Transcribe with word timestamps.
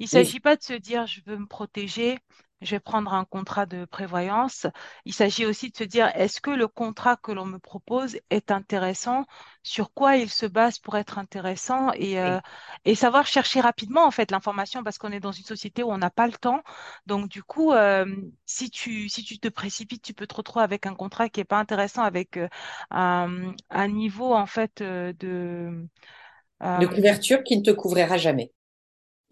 Il 0.00 0.04
ne 0.04 0.08
s'agit 0.08 0.40
pas 0.40 0.56
de 0.56 0.62
se 0.62 0.72
dire 0.72 1.06
je 1.06 1.20
veux 1.26 1.38
me 1.38 1.46
protéger, 1.46 2.18
je 2.62 2.72
vais 2.72 2.80
prendre 2.80 3.14
un 3.14 3.24
contrat 3.24 3.66
de 3.66 3.84
prévoyance. 3.84 4.66
Il 5.04 5.14
s'agit 5.14 5.46
aussi 5.46 5.70
de 5.70 5.76
se 5.76 5.84
dire 5.84 6.10
est-ce 6.14 6.40
que 6.40 6.50
le 6.50 6.68
contrat 6.68 7.16
que 7.16 7.32
l'on 7.32 7.46
me 7.46 7.58
propose 7.58 8.18
est 8.30 8.50
intéressant, 8.50 9.26
sur 9.62 9.92
quoi 9.94 10.16
il 10.16 10.28
se 10.30 10.46
base 10.46 10.78
pour 10.78 10.96
être 10.96 11.18
intéressant? 11.18 11.92
Et, 11.94 12.18
euh, 12.20 12.40
et 12.84 12.94
savoir 12.94 13.26
chercher 13.26 13.60
rapidement 13.60 14.04
en 14.06 14.10
fait 14.10 14.30
l'information 14.30 14.82
parce 14.82 14.98
qu'on 14.98 15.12
est 15.12 15.20
dans 15.20 15.32
une 15.32 15.44
société 15.44 15.82
où 15.82 15.90
on 15.90 15.98
n'a 15.98 16.10
pas 16.10 16.26
le 16.26 16.32
temps. 16.34 16.62
Donc 17.06 17.28
du 17.28 17.42
coup, 17.42 17.72
euh, 17.72 18.06
si 18.46 18.70
tu, 18.70 19.08
si 19.08 19.22
tu 19.24 19.38
te 19.38 19.48
précipites, 19.48 20.02
tu 20.02 20.14
peux 20.14 20.26
te 20.26 20.34
retrouver 20.34 20.64
avec 20.64 20.86
un 20.86 20.94
contrat 20.94 21.28
qui 21.28 21.40
n'est 21.40 21.44
pas 21.44 21.58
intéressant 21.58 22.02
avec 22.02 22.36
euh, 22.36 22.48
un, 22.90 23.52
un 23.70 23.88
niveau 23.88 24.34
en 24.34 24.46
fait 24.46 24.82
de... 24.82 25.86
de 26.78 26.86
couverture 26.86 27.44
qui 27.44 27.56
ne 27.58 27.62
te 27.62 27.70
couvrira 27.70 28.16
jamais 28.18 28.52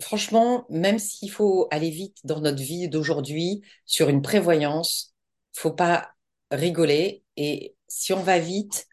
franchement, 0.01 0.65
même 0.69 0.99
s'il 0.99 1.31
faut 1.31 1.69
aller 1.71 1.91
vite 1.91 2.19
dans 2.25 2.41
notre 2.41 2.63
vie 2.63 2.89
d'aujourd'hui 2.89 3.63
sur 3.85 4.09
une 4.09 4.23
prévoyance, 4.23 5.15
faut 5.55 5.73
pas 5.73 6.11
rigoler. 6.51 7.25
Et 7.37 7.77
si 7.89 8.13
on 8.13 8.23
va 8.23 8.39
vite, 8.39 8.87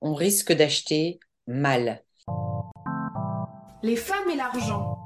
on 0.00 0.14
risque 0.14 0.52
d'acheter 0.52 1.20
mal. 1.46 2.02
Les 3.82 3.96
femmes 3.96 4.30
et 4.32 4.36
l'argent. 4.36 4.98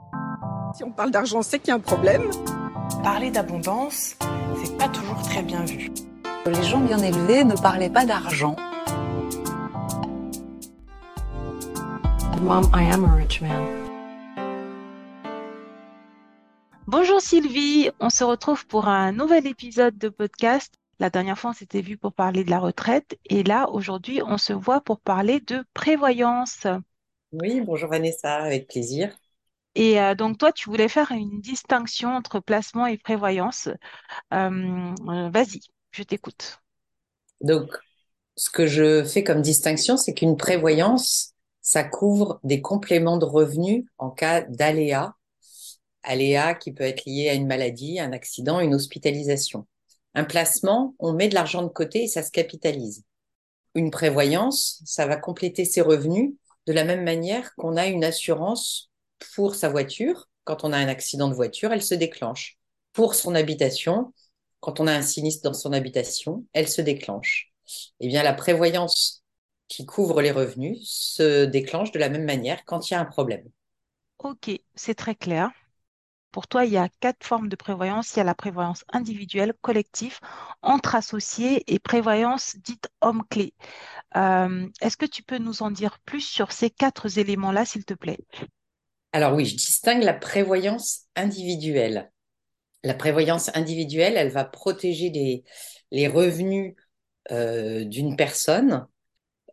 Si 0.75 0.85
on 0.85 0.93
parle 0.93 1.11
d'argent, 1.11 1.43
c'est 1.43 1.59
qu'il 1.59 1.69
y 1.69 1.73
a 1.73 1.77
un 1.77 1.81
problème. 1.81 2.31
Parler 3.03 3.31
d'abondance, 3.31 4.17
c'est 4.63 4.77
pas 4.77 4.89
toujours 4.89 5.23
très 5.23 5.43
bien 5.43 5.65
vu. 5.65 5.91
Les 6.47 6.63
gens 6.63 6.81
bien 6.81 6.99
élevés 6.99 7.45
ne 7.45 7.57
parlaient 7.57 7.91
pas 7.91 8.05
d'argent. 8.05 8.57
Mom, 12.43 12.71
I 12.75 12.93
am 12.93 13.05
a 13.05 13.15
rich 13.15 13.41
man. 13.41 13.86
Bonjour 16.89 17.21
Sylvie, 17.21 17.91
on 17.99 18.11
se 18.11 18.23
retrouve 18.23 18.65
pour 18.69 18.87
un 18.87 19.11
nouvel 19.11 19.49
épisode 19.49 19.99
de 19.99 20.09
podcast. 20.09 20.73
La 21.01 21.11
dernière 21.11 21.37
fois, 21.37 21.51
on 21.51 21.53
s'était 21.53 21.81
vu 21.81 21.97
pour 21.97 22.13
parler 22.13 22.45
de 22.45 22.51
la 22.51 22.61
retraite 22.61 23.19
et 23.29 23.43
là, 23.43 23.69
aujourd'hui, 23.71 24.23
on 24.25 24.39
se 24.39 24.53
voit 24.53 24.81
pour 24.81 25.01
parler 25.01 25.41
de 25.41 25.65
prévoyance. 25.75 26.65
Oui, 27.33 27.61
bonjour 27.61 27.91
Vanessa, 27.91 28.37
avec 28.37 28.69
plaisir. 28.69 29.13
Et 29.75 30.01
euh, 30.01 30.15
donc, 30.15 30.39
toi, 30.39 30.53
tu 30.53 30.71
voulais 30.71 30.89
faire 30.89 31.11
une 31.11 31.41
distinction 31.41 32.11
entre 32.11 32.39
placement 32.39 32.87
et 32.87 32.99
prévoyance. 32.99 33.67
Euh, 34.33 34.95
euh, 35.09 35.29
vas-y, 35.31 35.63
je 35.91 36.05
t'écoute. 36.05 36.61
Donc, 37.41 37.77
ce 38.37 38.49
que 38.49 38.69
je 38.69 39.03
fais 39.03 39.25
comme 39.25 39.43
distinction, 39.43 39.97
c'est 39.97 40.15
qu'une 40.15 40.37
prévoyance, 40.37 41.35
ça 41.63 41.83
couvre 41.83 42.39
des 42.45 42.61
compléments 42.63 43.19
de 43.19 43.25
revenus 43.25 43.87
en 43.99 44.11
cas 44.11 44.43
d'aléa 44.43 45.17
aléa 46.07 46.55
qui 46.55 46.73
peut 46.73 46.85
être 46.85 47.05
lié 47.05 47.29
à 47.29 47.35
une 47.35 47.47
maladie, 47.47 48.01
un 48.01 48.13
accident, 48.13 48.61
une 48.61 48.75
hospitalisation. 48.75 49.67
Un 50.15 50.25
placement, 50.25 50.95
on 50.99 51.13
met 51.13 51.29
de 51.29 51.35
l'argent 51.35 51.63
de 51.63 51.69
côté 51.69 52.05
et 52.05 52.09
ça 52.09 52.23
se 52.23 52.31
capitalise. 52.31 53.03
Une 53.75 53.91
prévoyance, 53.91 54.81
ça 54.87 55.07
va 55.07 55.17
compléter 55.17 55.67
ses 55.67 55.83
revenus 55.83 56.33
de 56.67 56.73
la 56.73 56.85
même 56.85 57.05
manière 57.05 57.55
qu'on 57.57 57.77
a 57.77 57.87
une 57.87 58.05
assurance 58.05 58.91
pour 59.35 59.55
sa 59.55 59.69
voiture. 59.69 60.29
Quand 60.45 60.65
on 60.65 60.73
a 60.73 60.79
un 60.79 60.89
accident 60.89 61.29
de 61.29 61.35
voiture, 61.35 61.73
elle 61.73 61.83
se 61.83 61.95
déclenche. 61.95 62.57
Pour 62.93 63.15
son 63.15 63.35
habitation, 63.35 64.15
quand 64.61 64.81
on 64.81 64.87
a 64.87 64.93
un 64.93 65.03
sinistre 65.03 65.43
dans 65.43 65.55
son 65.55 65.73
habitation, 65.73 66.47
elle 66.53 66.69
se 66.69 66.81
déclenche. 66.81 67.53
Eh 68.01 68.09
bien, 68.09 68.23
la 68.23 68.33
prévoyance 68.33 69.23
qui 69.69 69.85
couvre 69.85 70.23
les 70.23 70.31
revenus 70.31 70.79
se 70.83 71.45
déclenche 71.45 71.93
de 71.93 71.99
la 71.99 72.09
même 72.09 72.25
manière 72.25 72.65
quand 72.65 72.89
il 72.89 72.95
y 72.95 72.97
a 72.97 73.01
un 73.01 73.05
problème. 73.05 73.45
Ok, 74.19 74.51
c'est 74.75 74.95
très 74.95 75.15
clair. 75.15 75.51
Pour 76.37 76.49
toi, 76.49 76.67
il 76.67 76.73
y 76.73 76.77
a 76.77 76.91
quatre 77.01 77.25
formes 77.25 77.49
de 77.49 77.57
prévoyance. 77.57 78.13
Il 78.13 78.19
y 78.19 78.21
a 78.21 78.25
la 78.25 78.35
prévoyance 78.35 78.85
individuelle, 78.93 79.55
collective, 79.63 80.19
entre 80.61 80.95
associés 80.95 81.65
et 81.67 81.79
prévoyance 81.79 82.57
dite 82.59 82.91
homme-clé. 83.01 83.55
Euh, 84.17 84.69
est-ce 84.83 84.99
que 84.99 85.07
tu 85.07 85.23
peux 85.23 85.39
nous 85.39 85.63
en 85.63 85.71
dire 85.71 85.99
plus 86.05 86.21
sur 86.21 86.53
ces 86.53 86.69
quatre 86.69 87.19
éléments-là, 87.19 87.65
s'il 87.65 87.87
te 87.87 87.95
plaît? 87.95 88.19
Alors 89.13 89.33
oui, 89.33 89.47
je 89.47 89.57
distingue 89.57 90.03
la 90.03 90.13
prévoyance 90.13 91.07
individuelle. 91.15 92.13
La 92.83 92.93
prévoyance 92.93 93.51
individuelle, 93.57 94.19
elle 94.19 94.31
va 94.31 94.45
protéger 94.45 95.43
les, 95.91 96.07
revenus 96.07 96.75
euh, 97.31 97.87
d'une 97.87 98.15
personne 98.15 98.87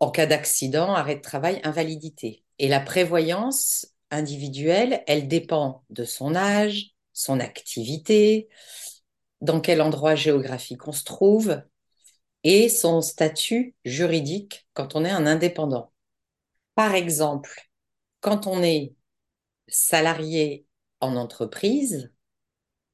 en 0.02 0.12
cas 0.12 0.26
d'accident, 0.26 0.94
arrêt 0.94 1.16
de 1.16 1.22
travail, 1.22 1.62
invalidité. 1.64 2.44
Et 2.60 2.68
la 2.68 2.82
prévoyance 2.82 3.93
individuelle, 4.14 5.04
elle 5.08 5.28
dépend 5.28 5.84
de 5.90 6.06
son 6.06 6.36
âge, 6.36 6.92
son 7.14 7.40
activité, 7.40 8.50
dans 9.42 9.60
quel 9.60 9.82
endroit 9.82 10.16
géographique 10.16 10.88
on 10.88 10.92
se 10.92 11.04
trouve 11.04 11.62
et 12.44 12.70
son 12.70 13.02
statut 13.02 13.76
juridique 13.86 14.68
quand 14.74 14.96
on 14.96 15.06
est 15.06 15.12
un 15.12 15.26
indépendant. 15.26 15.92
Par 16.76 16.96
exemple, 16.96 17.70
quand 18.22 18.48
on 18.48 18.64
est 18.64 18.94
salarié 19.68 20.66
en 21.00 21.16
entreprise, 21.16 22.14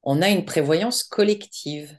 on 0.02 0.22
a 0.22 0.28
une 0.28 0.44
prévoyance 0.44 1.02
collective. 1.02 1.98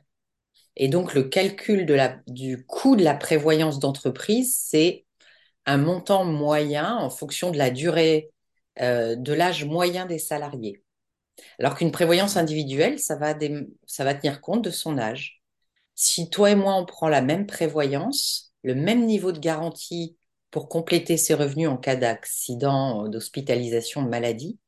Et 0.75 0.87
donc, 0.87 1.13
le 1.13 1.23
calcul 1.23 1.85
du 2.27 2.65
coût 2.65 2.95
de 2.95 3.03
la 3.03 3.15
prévoyance 3.15 3.79
d'entreprise, 3.79 4.55
c'est 4.57 5.05
un 5.65 5.77
montant 5.77 6.25
moyen 6.25 6.95
en 6.95 7.09
fonction 7.09 7.51
de 7.51 7.57
la 7.57 7.69
durée 7.69 8.31
euh, 8.79 9.15
de 9.15 9.33
l'âge 9.33 9.65
moyen 9.65 10.05
des 10.05 10.19
salariés. 10.19 10.83
Alors 11.59 11.75
qu'une 11.75 11.91
prévoyance 11.91 12.37
individuelle, 12.37 12.99
ça 12.99 13.15
va, 13.15 13.35
ça 13.85 14.03
va 14.03 14.13
tenir 14.13 14.41
compte 14.41 14.63
de 14.63 14.69
son 14.69 14.97
âge. 14.97 15.41
Si 15.95 16.29
toi 16.29 16.51
et 16.51 16.55
moi, 16.55 16.75
on 16.75 16.85
prend 16.85 17.09
la 17.09 17.21
même 17.21 17.45
prévoyance, 17.45 18.53
le 18.63 18.75
même 18.75 19.05
niveau 19.05 19.31
de 19.31 19.39
garantie 19.39 20.17
pour 20.51 20.69
compléter 20.69 21.17
ses 21.17 21.33
revenus 21.33 21.69
en 21.69 21.77
cas 21.77 21.95
d'accident, 21.95 23.07
d'hospitalisation, 23.07 24.03
de 24.03 24.09
maladie, 24.09 24.59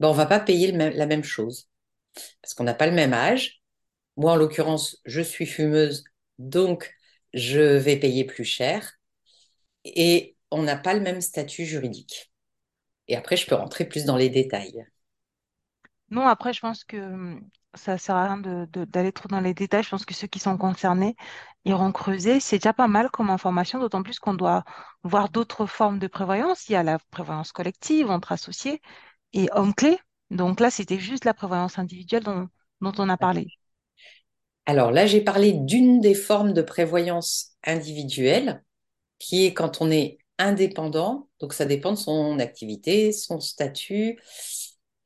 ben 0.00 0.08
on 0.08 0.12
va 0.12 0.26
pas 0.26 0.40
payer 0.40 0.72
la 0.72 1.06
même 1.06 1.24
chose. 1.24 1.68
Parce 2.42 2.54
qu'on 2.54 2.64
n'a 2.64 2.74
pas 2.74 2.86
le 2.86 2.92
même 2.92 3.12
âge. 3.12 3.62
Moi, 4.16 4.32
en 4.32 4.36
l'occurrence, 4.36 4.98
je 5.04 5.20
suis 5.20 5.46
fumeuse, 5.46 6.04
donc 6.38 6.94
je 7.34 7.60
vais 7.60 7.96
payer 7.96 8.24
plus 8.24 8.44
cher. 8.44 8.92
Et 9.84 10.36
on 10.50 10.62
n'a 10.62 10.76
pas 10.76 10.94
le 10.94 11.00
même 11.00 11.20
statut 11.20 11.64
juridique. 11.64 12.32
Et 13.08 13.16
après, 13.16 13.36
je 13.36 13.46
peux 13.46 13.54
rentrer 13.54 13.84
plus 13.84 14.04
dans 14.04 14.16
les 14.16 14.30
détails. 14.30 14.86
Non, 16.10 16.26
après, 16.26 16.52
je 16.52 16.60
pense 16.60 16.84
que 16.84 16.96
hum, 16.96 17.48
ça 17.74 17.94
ne 17.94 17.98
sert 17.98 18.14
à 18.16 18.24
rien 18.34 18.66
d'aller 18.86 19.12
trop 19.12 19.28
dans 19.28 19.40
les 19.40 19.54
détails. 19.54 19.82
Je 19.82 19.90
pense 19.90 20.04
que 20.04 20.14
ceux 20.14 20.26
qui 20.26 20.38
sont 20.38 20.56
concernés 20.56 21.16
iront 21.64 21.92
creuser. 21.92 22.40
C'est 22.40 22.58
déjà 22.58 22.72
pas 22.72 22.88
mal 22.88 23.10
comme 23.10 23.30
information, 23.30 23.78
d'autant 23.80 24.02
plus 24.02 24.18
qu'on 24.18 24.34
doit 24.34 24.64
voir 25.02 25.28
d'autres 25.30 25.66
formes 25.66 25.98
de 25.98 26.06
prévoyance. 26.06 26.68
Il 26.68 26.72
y 26.72 26.76
a 26.76 26.82
la 26.82 26.98
prévoyance 27.10 27.52
collective 27.52 28.10
entre 28.10 28.32
associés 28.32 28.80
et 29.32 29.48
hommes-clés. 29.52 29.98
Donc 30.30 30.60
là, 30.60 30.70
c'était 30.70 30.98
juste 30.98 31.24
la 31.24 31.34
prévoyance 31.34 31.78
individuelle 31.78 32.24
dont, 32.24 32.48
dont 32.80 32.92
on 32.98 33.08
a 33.08 33.16
parlé. 33.16 33.48
Alors 34.66 34.90
là, 34.90 35.06
j'ai 35.06 35.20
parlé 35.20 35.52
d'une 35.52 36.00
des 36.00 36.14
formes 36.14 36.52
de 36.52 36.62
prévoyance 36.62 37.56
individuelle, 37.64 38.64
qui 39.18 39.46
est 39.46 39.54
quand 39.54 39.80
on 39.80 39.90
est 39.90 40.18
indépendant, 40.38 41.28
donc 41.40 41.52
ça 41.52 41.64
dépend 41.64 41.92
de 41.92 41.98
son 41.98 42.38
activité, 42.38 43.12
son 43.12 43.40
statut 43.40 44.20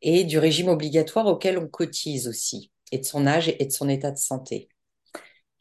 et 0.02 0.24
du 0.24 0.38
régime 0.38 0.68
obligatoire 0.68 1.26
auquel 1.26 1.58
on 1.58 1.68
cotise 1.68 2.26
aussi, 2.28 2.70
et 2.92 2.98
de 2.98 3.04
son 3.04 3.26
âge 3.26 3.54
et 3.58 3.66
de 3.66 3.72
son 3.72 3.88
état 3.88 4.10
de 4.10 4.18
santé. 4.18 4.68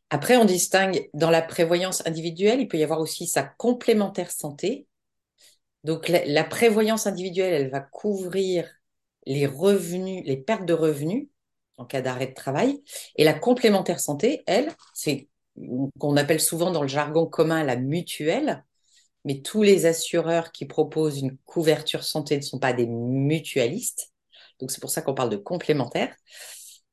Après, 0.09 0.37
on 0.37 0.45
distingue 0.45 1.09
dans 1.13 1.29
la 1.29 1.41
prévoyance 1.41 2.05
individuelle, 2.07 2.61
il 2.61 2.67
peut 2.67 2.77
y 2.77 2.83
avoir 2.83 2.99
aussi 2.99 3.27
sa 3.27 3.43
complémentaire 3.43 4.31
santé. 4.31 4.87
Donc 5.83 6.09
la, 6.09 6.43
prévoyance 6.43 7.05
individuelle, 7.05 7.53
elle 7.53 7.69
va 7.69 7.79
couvrir 7.79 8.67
les 9.25 9.45
revenus, 9.45 10.23
les 10.25 10.37
pertes 10.37 10.65
de 10.65 10.73
revenus 10.73 11.27
en 11.77 11.85
cas 11.85 12.01
d'arrêt 12.01 12.27
de 12.27 12.33
travail. 12.33 12.81
Et 13.15 13.23
la 13.23 13.33
complémentaire 13.33 13.99
santé, 13.99 14.43
elle, 14.47 14.73
c'est 14.93 15.29
qu'on 15.99 16.17
appelle 16.17 16.41
souvent 16.41 16.71
dans 16.71 16.81
le 16.81 16.87
jargon 16.87 17.27
commun 17.27 17.63
la 17.63 17.75
mutuelle 17.75 18.65
mais 19.25 19.41
tous 19.41 19.63
les 19.63 19.85
assureurs 19.85 20.51
qui 20.51 20.65
proposent 20.65 21.19
une 21.19 21.37
couverture 21.45 22.03
santé 22.03 22.37
ne 22.37 22.41
sont 22.41 22.59
pas 22.59 22.73
des 22.73 22.87
mutualistes. 22.87 24.11
Donc, 24.59 24.71
c'est 24.71 24.81
pour 24.81 24.89
ça 24.89 25.01
qu'on 25.01 25.13
parle 25.13 25.29
de 25.29 25.37
complémentaire. 25.37 26.15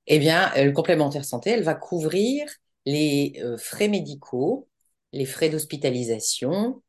Eh 0.07 0.19
bien, 0.19 0.53
euh, 0.57 0.65
le 0.65 0.73
complémentaire 0.73 1.25
santé, 1.25 1.51
elle 1.51 1.65
va 1.65 1.75
couvrir 1.75 2.49
les 2.85 3.35
euh, 3.43 3.57
frais 3.59 3.89
médicaux, 3.89 4.69
les 5.13 5.25
frais 5.25 5.49
d'hospitalisation, 5.49 6.83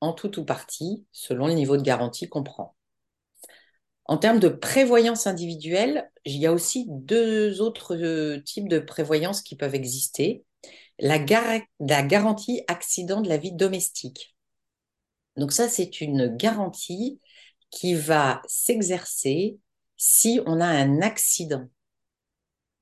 en 0.00 0.12
tout 0.12 0.38
ou 0.38 0.44
partie, 0.44 1.04
selon 1.12 1.46
le 1.46 1.54
niveau 1.54 1.76
de 1.76 1.82
garantie 1.82 2.28
qu'on 2.28 2.42
prend. 2.42 2.74
En 4.06 4.18
termes 4.18 4.40
de 4.40 4.48
prévoyance 4.48 5.26
individuelle, 5.26 6.10
il 6.24 6.36
y 6.36 6.46
a 6.46 6.52
aussi 6.52 6.86
deux 6.88 7.60
autres 7.62 7.96
euh, 7.96 8.40
types 8.42 8.68
de 8.68 8.78
prévoyance 8.78 9.40
qui 9.40 9.56
peuvent 9.56 9.74
exister. 9.74 10.44
La, 10.98 11.18
la 11.80 12.02
garantie 12.02 12.62
accident 12.68 13.20
de 13.20 13.28
la 13.28 13.38
vie 13.38 13.52
domestique. 13.52 14.33
Donc 15.36 15.52
ça, 15.52 15.68
c'est 15.68 16.00
une 16.00 16.28
garantie 16.36 17.20
qui 17.70 17.94
va 17.94 18.42
s'exercer 18.46 19.58
si 19.96 20.40
on 20.46 20.60
a 20.60 20.66
un 20.66 21.00
accident. 21.02 21.68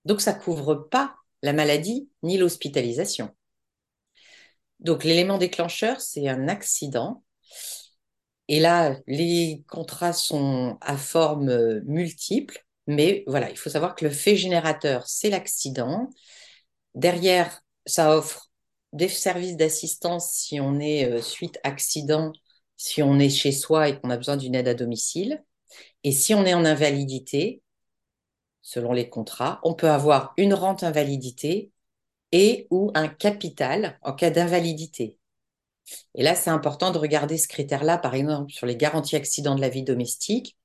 Donc, 0.05 0.21
ça 0.21 0.35
couvre 0.35 0.75
pas 0.75 1.15
la 1.43 1.53
maladie 1.53 2.11
ni 2.23 2.39
l'hospitalisation. 2.39 3.31
Donc, 4.81 5.05
l'élément 5.05 5.39
déclencheur, 5.39 6.01
c'est 6.01 6.29
un 6.29 6.49
accident. 6.49 7.23
Et 8.49 8.61
là, 8.61 8.97
les 9.07 9.65
contrats 9.69 10.13
sont 10.13 10.77
à 10.81 10.97
forme 10.97 11.49
euh, 11.49 11.81
multiple, 11.85 12.67
mais 12.87 13.23
voilà, 13.27 13.51
il 13.51 13.57
faut 13.57 13.71
savoir 13.71 13.95
que 13.95 14.05
le 14.05 14.11
fait 14.11 14.37
générateur, 14.37 15.07
c'est 15.07 15.31
l'accident. 15.31 16.11
Derrière, 16.95 17.63
ça 17.87 18.17
offre 18.17 18.51
des 18.93 19.09
services 19.09 19.57
d'assistance 19.57 20.33
si 20.33 20.61
on 20.61 20.81
est 20.81 21.11
euh, 21.11 21.23
suite 21.23 21.59
accident, 21.63 22.33
si 22.83 23.01
on 23.01 23.21
est 23.21 23.31
chez 23.31 23.53
soi 23.53 23.89
et 23.89 24.01
qu'on 24.01 24.11
a 24.11 24.17
besoin 24.17 24.37
d'une 24.37 24.57
aide 24.57 24.67
à 24.67 24.75
domicile. 24.75 25.45
Et 26.03 26.11
si 26.11 26.35
on 26.35 26.45
est 26.45 26.53
en 26.53 26.65
invalidité, 26.65 27.63
selon 28.61 28.93
les 28.93 29.09
contrats, 29.09 29.61
on 29.63 29.75
peut 29.75 29.89
avoir 29.89 30.35
une 30.37 30.53
rente 30.53 30.83
invalidité 30.83 31.71
et 32.33 32.67
ou 32.71 32.91
un 32.97 33.07
capital 33.07 34.01
en 34.03 34.15
cas 34.15 34.31
d'invalidité. 34.31 35.17
Et 36.17 36.25
là, 36.25 36.35
c'est 36.35 36.51
important 36.51 36.91
de 36.91 36.99
regarder 36.99 37.39
ce 37.39 37.47
critère-là, 37.47 37.99
par 37.99 38.17
exemple, 38.17 38.51
sur 38.51 38.67
les 38.67 38.77
garanties 38.77 39.15
accidents 39.15 39.55
de 39.55 39.61
la 39.61 39.69
vie 39.69 39.85
domestique. 39.85 40.59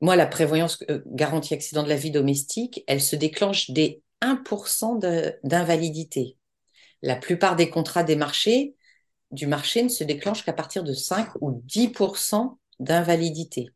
Moi, 0.00 0.14
la 0.14 0.26
prévoyance 0.26 0.84
euh, 0.90 1.02
garantie 1.06 1.54
accident 1.54 1.82
de 1.82 1.88
la 1.88 1.96
vie 1.96 2.12
domestique, 2.12 2.84
elle 2.86 3.00
se 3.00 3.16
déclenche 3.16 3.72
dès 3.72 4.00
1% 4.22 5.00
d'invalidité. 5.42 6.36
La 7.02 7.16
plupart 7.16 7.56
des 7.56 7.68
contrats 7.68 8.04
des 8.04 8.16
marchés, 8.16 8.76
du 9.30 9.46
marché 9.46 9.82
ne 9.82 9.88
se 9.88 10.04
déclenchent 10.04 10.44
qu'à 10.44 10.52
partir 10.52 10.84
de 10.84 10.92
5 10.92 11.30
ou 11.40 11.62
10% 11.66 12.58
d'invalidité. 12.80 13.70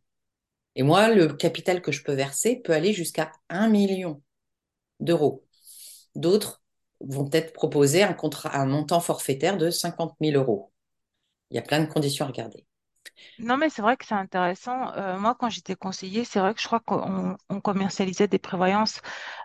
Et 0.75 0.83
moi, 0.83 1.09
le 1.09 1.29
capital 1.29 1.83
que 1.83 1.93
je 1.93 2.03
peux 2.03 2.15
verser 2.15 2.57
peut 2.57 2.73
aller 2.73 2.93
jusqu'à 2.93 3.33
1 3.51 3.69
million 3.69 4.23
d'euros. 5.01 5.45
D'autres 6.15 6.63
vont 7.01 7.27
peut-être 7.27 7.53
proposer 7.53 8.03
un, 8.03 8.15
contrat, 8.15 8.57
un 8.57 8.67
montant 8.67 9.01
forfaitaire 9.01 9.59
de 9.59 9.71
50 9.71 10.17
000 10.21 10.37
euros. 10.41 10.73
Il 11.51 11.57
y 11.57 11.59
a 11.59 11.63
plein 11.63 11.81
de 11.81 11.93
conditions 11.93 12.25
à 12.25 12.29
regarder. 12.29 12.67
Non, 13.39 13.57
mais 13.57 13.71
c'est 13.71 13.83
vrai 13.83 13.97
que 13.97 14.05
c'est 14.05 14.15
intéressant. 14.15 14.93
Euh, 14.95 15.19
moi, 15.19 15.35
quand 15.39 15.49
j'étais 15.49 15.75
conseiller, 15.75 16.25
c'est 16.25 16.39
vrai 16.39 16.55
que 16.55 16.61
je 16.61 16.67
crois 16.67 16.81
qu'on 16.81 17.37
on 17.49 17.61
commercialisait 17.61 18.29
des 18.29 18.39
prévoyances 18.39 19.01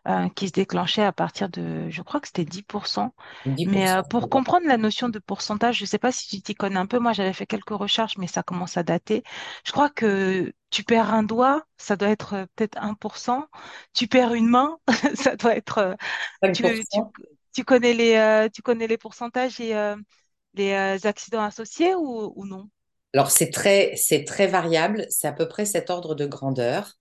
euh, 0.07 0.29
qui 0.29 0.47
se 0.47 0.53
déclenchaient 0.53 1.03
à 1.03 1.11
partir 1.11 1.49
de, 1.49 1.89
je 1.89 2.01
crois 2.01 2.19
que 2.19 2.27
c'était 2.27 2.45
10%. 2.45 3.13
10%. 3.45 3.71
Mais 3.71 3.89
euh, 3.89 4.03
pour 4.03 4.29
comprendre 4.29 4.67
la 4.67 4.77
notion 4.77 5.09
de 5.09 5.19
pourcentage, 5.19 5.77
je 5.77 5.83
ne 5.83 5.87
sais 5.87 5.97
pas 5.99 6.11
si 6.11 6.27
tu 6.27 6.41
t'y 6.41 6.55
connais 6.55 6.77
un 6.77 6.85
peu. 6.85 6.99
Moi, 6.99 7.13
j'avais 7.13 7.33
fait 7.33 7.45
quelques 7.45 7.69
recherches, 7.69 8.17
mais 8.17 8.27
ça 8.27 8.43
commence 8.43 8.77
à 8.77 8.83
dater. 8.83 9.23
Je 9.65 9.71
crois 9.71 9.89
que 9.89 10.53
tu 10.69 10.83
perds 10.83 11.13
un 11.13 11.23
doigt, 11.23 11.63
ça 11.77 11.95
doit 11.95 12.09
être 12.09 12.47
peut-être 12.55 12.77
1%. 12.81 13.47
Tu 13.93 14.07
perds 14.07 14.33
une 14.33 14.47
main, 14.49 14.77
ça 15.15 15.35
doit 15.35 15.55
être... 15.55 15.95
tu, 16.53 16.63
5%. 16.63 17.11
tu, 17.13 17.27
tu 17.53 17.63
connais 17.63 17.93
les, 17.93 18.49
tu 18.53 18.61
connais 18.61 18.87
les 18.87 18.97
pourcentages 18.97 19.59
et 19.59 19.73
les 20.53 21.05
accidents 21.07 21.43
associés 21.43 21.95
ou, 21.95 22.33
ou 22.35 22.45
non? 22.45 22.69
Alors, 23.17 23.31
c'est 23.31 23.49
très, 23.49 23.95
variable. 24.45 25.07
C'est 25.09 25.27
à 25.27 25.33
peu 25.33 25.47
près 25.47 25.65
cet 25.65 25.89
ordre 25.89 26.13
de 26.13 26.27
grandeur. 26.27 26.93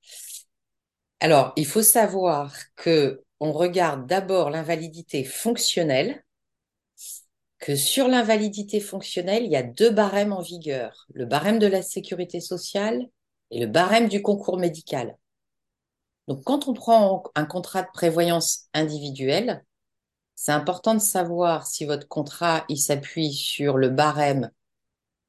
Alors, 1.20 1.52
il 1.56 1.66
faut 1.66 1.82
savoir 1.82 2.54
que 2.74 3.22
on 3.38 3.52
regarde 3.52 4.06
d'abord 4.06 4.48
l'invalidité 4.48 5.24
fonctionnelle, 5.24 6.24
que 7.58 7.76
sur 7.76 8.08
l'invalidité 8.08 8.80
fonctionnelle, 8.80 9.44
il 9.44 9.50
y 9.50 9.56
a 9.56 9.62
deux 9.62 9.90
barèmes 9.90 10.32
en 10.32 10.40
vigueur, 10.40 11.06
le 11.12 11.26
barème 11.26 11.58
de 11.58 11.66
la 11.66 11.82
sécurité 11.82 12.40
sociale 12.40 13.06
et 13.50 13.60
le 13.60 13.66
barème 13.66 14.08
du 14.08 14.22
concours 14.22 14.56
médical. 14.56 15.18
Donc, 16.28 16.42
quand 16.44 16.66
on 16.66 16.72
prend 16.72 17.24
un 17.34 17.44
contrat 17.44 17.82
de 17.82 17.90
prévoyance 17.92 18.68
individuelle, 18.72 19.66
c'est 20.34 20.52
important 20.52 20.94
de 20.94 21.00
savoir 21.00 21.66
si 21.66 21.84
votre 21.84 22.08
contrat 22.08 22.64
il 22.70 22.78
s'appuie 22.78 23.34
sur 23.34 23.76
le 23.76 23.90
barème 23.90 24.50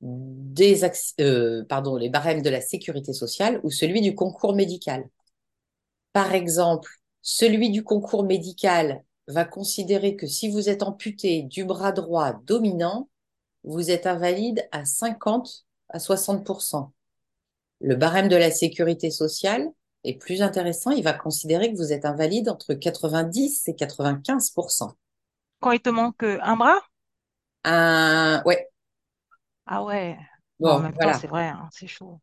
des 0.01 0.83
euh, 1.19 1.63
pardon, 1.67 1.95
les 1.95 2.09
barèmes 2.09 2.41
de 2.41 2.49
la 2.49 2.61
sécurité 2.61 3.13
sociale 3.13 3.59
ou 3.63 3.71
celui 3.71 4.01
du 4.01 4.15
concours 4.15 4.55
médical. 4.55 5.09
Par 6.13 6.33
exemple, 6.33 6.89
celui 7.21 7.69
du 7.69 7.83
concours 7.83 8.23
médical 8.23 9.03
va 9.27 9.43
considérer 9.43 10.15
que 10.15 10.27
si 10.27 10.49
vous 10.49 10.69
êtes 10.69 10.83
amputé 10.83 11.43
du 11.43 11.65
bras 11.65 11.91
droit 11.91 12.33
dominant, 12.45 13.09
vous 13.63 13.91
êtes 13.91 14.07
invalide 14.07 14.67
à 14.71 14.85
50 14.85 15.65
à 15.89 15.97
60%. 15.99 16.91
Le 17.81 17.95
barème 17.95 18.29
de 18.29 18.35
la 18.35 18.51
sécurité 18.51 19.11
sociale 19.11 19.67
est 20.03 20.17
plus 20.17 20.41
intéressant, 20.41 20.91
il 20.91 21.03
va 21.03 21.13
considérer 21.13 21.71
que 21.71 21.77
vous 21.77 21.91
êtes 21.91 22.05
invalide 22.05 22.49
entre 22.49 22.73
90 22.73 23.67
et 23.67 23.73
95%. 23.73 24.91
Quand 25.59 25.71
il 25.71 25.81
te 25.81 25.89
manque 25.89 26.23
un 26.23 26.55
bras? 26.55 26.79
Un... 27.63 28.41
Ouais, 28.45 28.69
Ah 29.67 29.83
ouais. 29.83 30.17
Bon, 30.59 30.69
en 30.75 30.79
même 30.79 30.97
temps, 30.97 31.13
voilà. 31.13 31.13
c'est 31.13 31.27
vrai, 31.27 31.47
hein, 31.49 31.69
c'est 31.71 31.87
chaud. 31.87 32.21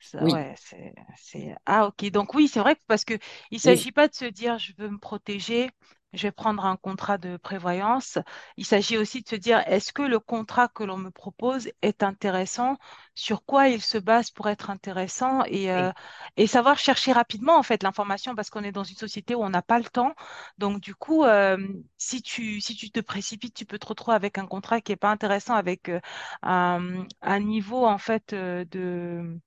Ça, 0.00 0.20
Oui, 0.20 0.32
ouais, 0.32 0.54
c'est, 0.58 0.94
c'est... 1.16 1.56
Ah, 1.66 1.86
ok. 1.88 2.06
Donc 2.10 2.34
oui, 2.34 2.48
c'est 2.48 2.60
vrai 2.60 2.76
que 2.76 2.82
parce 2.88 3.04
que 3.04 3.14
il 3.52 3.60
oui, 3.64 3.86
s'agit 3.86 3.92
pas 3.92 4.08
de 4.08 4.14
se 4.14 4.26
dire 4.26 4.58
je 4.58 4.72
veux 4.78 4.90
me 4.90 4.98
protéger, 4.98 5.70
je 6.16 6.22
vais 6.24 6.32
prendre 6.32 6.64
un 6.66 6.76
contrat 6.76 7.18
de 7.18 7.36
prévoyance. 7.36 8.18
Il 8.56 8.66
s'agit 8.66 8.98
aussi 8.98 9.22
de 9.22 9.28
se 9.28 9.36
dire 9.36 9.62
est-ce 9.66 9.92
que 9.92 10.02
le 10.02 10.18
contrat 10.20 10.68
que 10.68 10.84
l'on 10.84 10.96
me 10.96 11.10
propose 11.10 11.68
est 11.82 12.02
intéressant, 12.02 12.76
sur 13.14 13.44
quoi 13.44 13.68
il 13.68 13.82
se 13.82 13.98
base 13.98 14.30
pour 14.30 14.48
être 14.48 14.70
intéressant? 14.70 15.44
Et, 15.46 15.70
euh, 15.72 15.92
et 16.36 16.46
savoir 16.46 16.78
chercher 16.78 17.12
rapidement 17.12 17.56
en 17.58 17.62
fait 17.62 17.82
l'information 17.82 18.34
parce 18.34 18.50
qu'on 18.50 18.64
est 18.64 18.72
dans 18.72 18.84
une 18.84 18.96
société 18.96 19.34
où 19.34 19.42
on 19.44 19.50
n'a 19.50 19.62
pas 19.62 19.78
le 19.78 19.84
temps. 19.84 20.14
Donc 20.58 20.80
du 20.80 20.94
coup, 20.94 21.24
euh, 21.24 21.56
si 21.98 22.22
tu, 22.22 22.60
si 22.60 22.74
tu 22.76 22.90
te 22.90 23.00
précipites, 23.00 23.54
tu 23.54 23.64
peux 23.66 23.78
te 23.78 23.86
retrouver 23.86 24.16
avec 24.16 24.38
un 24.38 24.46
contrat 24.46 24.80
qui 24.80 24.92
est 24.92 24.96
pas 24.96 25.10
intéressant 25.10 25.54
avec 25.54 25.88
euh, 25.88 26.00
un, 26.42 27.06
un 27.22 27.40
niveau 27.40 27.86
en 27.86 27.98
fait 27.98 28.34
de 28.34 29.40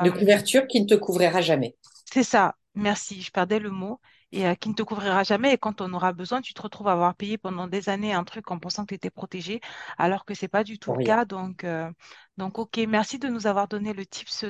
De 0.00 0.10
couverture 0.10 0.66
qui 0.66 0.80
ne 0.80 0.86
te 0.88 0.96
couvrira 0.96 1.40
jamais. 1.40 1.76
c'est 2.04 2.22
ça, 2.24 2.56
merci, 2.74 3.22
je 3.22 3.30
perdais 3.30 3.58
le 3.58 3.70
mot, 3.70 4.00
et 4.32 4.46
euh, 4.46 4.54
qui 4.54 4.68
ne 4.68 4.74
te 4.74 4.82
couvrira 4.82 5.22
jamais. 5.22 5.54
Et 5.54 5.58
quand 5.58 5.80
on 5.80 5.92
aura 5.92 6.12
besoin, 6.12 6.40
tu 6.40 6.54
te 6.54 6.62
retrouves 6.62 6.88
à 6.88 6.92
avoir 6.92 7.14
payé 7.14 7.38
pendant 7.38 7.66
des 7.66 7.88
années 7.88 8.12
un 8.12 8.24
truc 8.24 8.50
en 8.50 8.58
pensant 8.58 8.84
que 8.84 8.88
tu 8.88 8.94
étais 8.94 9.10
protégé, 9.10 9.60
alors 9.96 10.24
que 10.24 10.34
c'est 10.34 10.48
pas 10.48 10.64
du 10.64 10.78
tout 10.78 10.92
le 10.92 11.04
cas. 11.04 11.24
Donc, 11.24 11.64
euh, 11.64 11.90
donc, 12.36 12.58
ok, 12.58 12.78
merci 12.88 13.18
de 13.18 13.28
nous 13.28 13.46
avoir 13.46 13.68
donné 13.68 13.92
le 13.92 14.06
tips. 14.06 14.46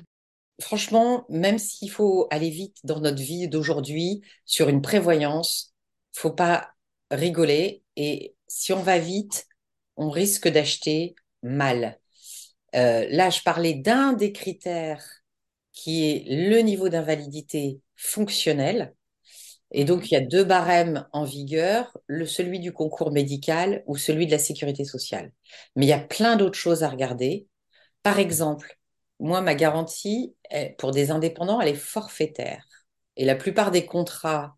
Franchement, 0.61 1.25
même 1.29 1.59
s'il 1.59 1.91
faut 1.91 2.27
aller 2.31 2.51
vite 2.51 2.79
dans 2.85 3.01
notre 3.01 3.23
vie 3.23 3.49
d'aujourd'hui 3.49 4.23
sur 4.45 4.69
une 4.69 4.83
prévoyance, 4.83 5.73
faut 6.13 6.33
pas 6.33 6.73
rigoler. 7.11 7.85
Et 7.97 8.35
si 8.49 8.73
on 8.73 8.83
va 8.83 8.99
vite, 8.99 9.47
on 9.97 10.11
risque 10.11 10.49
d'acheter 10.49 11.15
mal. 11.43 11.99
Euh, 12.75 13.07
là, 13.11 13.31
je 13.31 13.41
parlais 13.43 13.75
d'un 13.75 14.13
des 14.13 14.33
critères 14.33 15.05
qui 15.73 16.05
est 16.05 16.25
le 16.29 16.59
niveau 16.61 16.89
d'invalidité 16.89 17.81
fonctionnelle. 17.97 18.95
Et 19.73 19.85
donc, 19.85 20.11
il 20.11 20.15
y 20.15 20.17
a 20.17 20.21
deux 20.21 20.45
barèmes 20.45 21.07
en 21.13 21.25
vigueur, 21.25 21.97
le, 22.07 22.27
celui 22.27 22.61
du 22.61 22.73
concours 22.73 23.13
médical 23.13 23.83
ou 23.87 23.97
celui 23.97 24.27
de 24.27 24.31
la 24.33 24.39
sécurité 24.39 24.85
sociale. 24.85 25.33
Mais 25.77 25.87
il 25.87 25.89
y 25.89 25.93
a 25.93 25.99
plein 26.01 26.37
d'autres 26.37 26.59
choses 26.59 26.83
à 26.83 26.89
regarder. 26.89 27.47
Par 28.03 28.19
exemple, 28.19 28.79
moi, 29.21 29.41
ma 29.43 29.55
garantie 29.55 30.37
est- 30.51 30.77
pour 30.79 30.93
des 30.93 31.11
indépendants, 31.13 31.61
elle 31.61 31.69
est 31.71 31.75
forfaitaire. 31.75 32.67
Et 33.17 33.25
la 33.27 33.37
plupart 33.37 33.71
des 33.73 33.87
contrats 33.87 34.57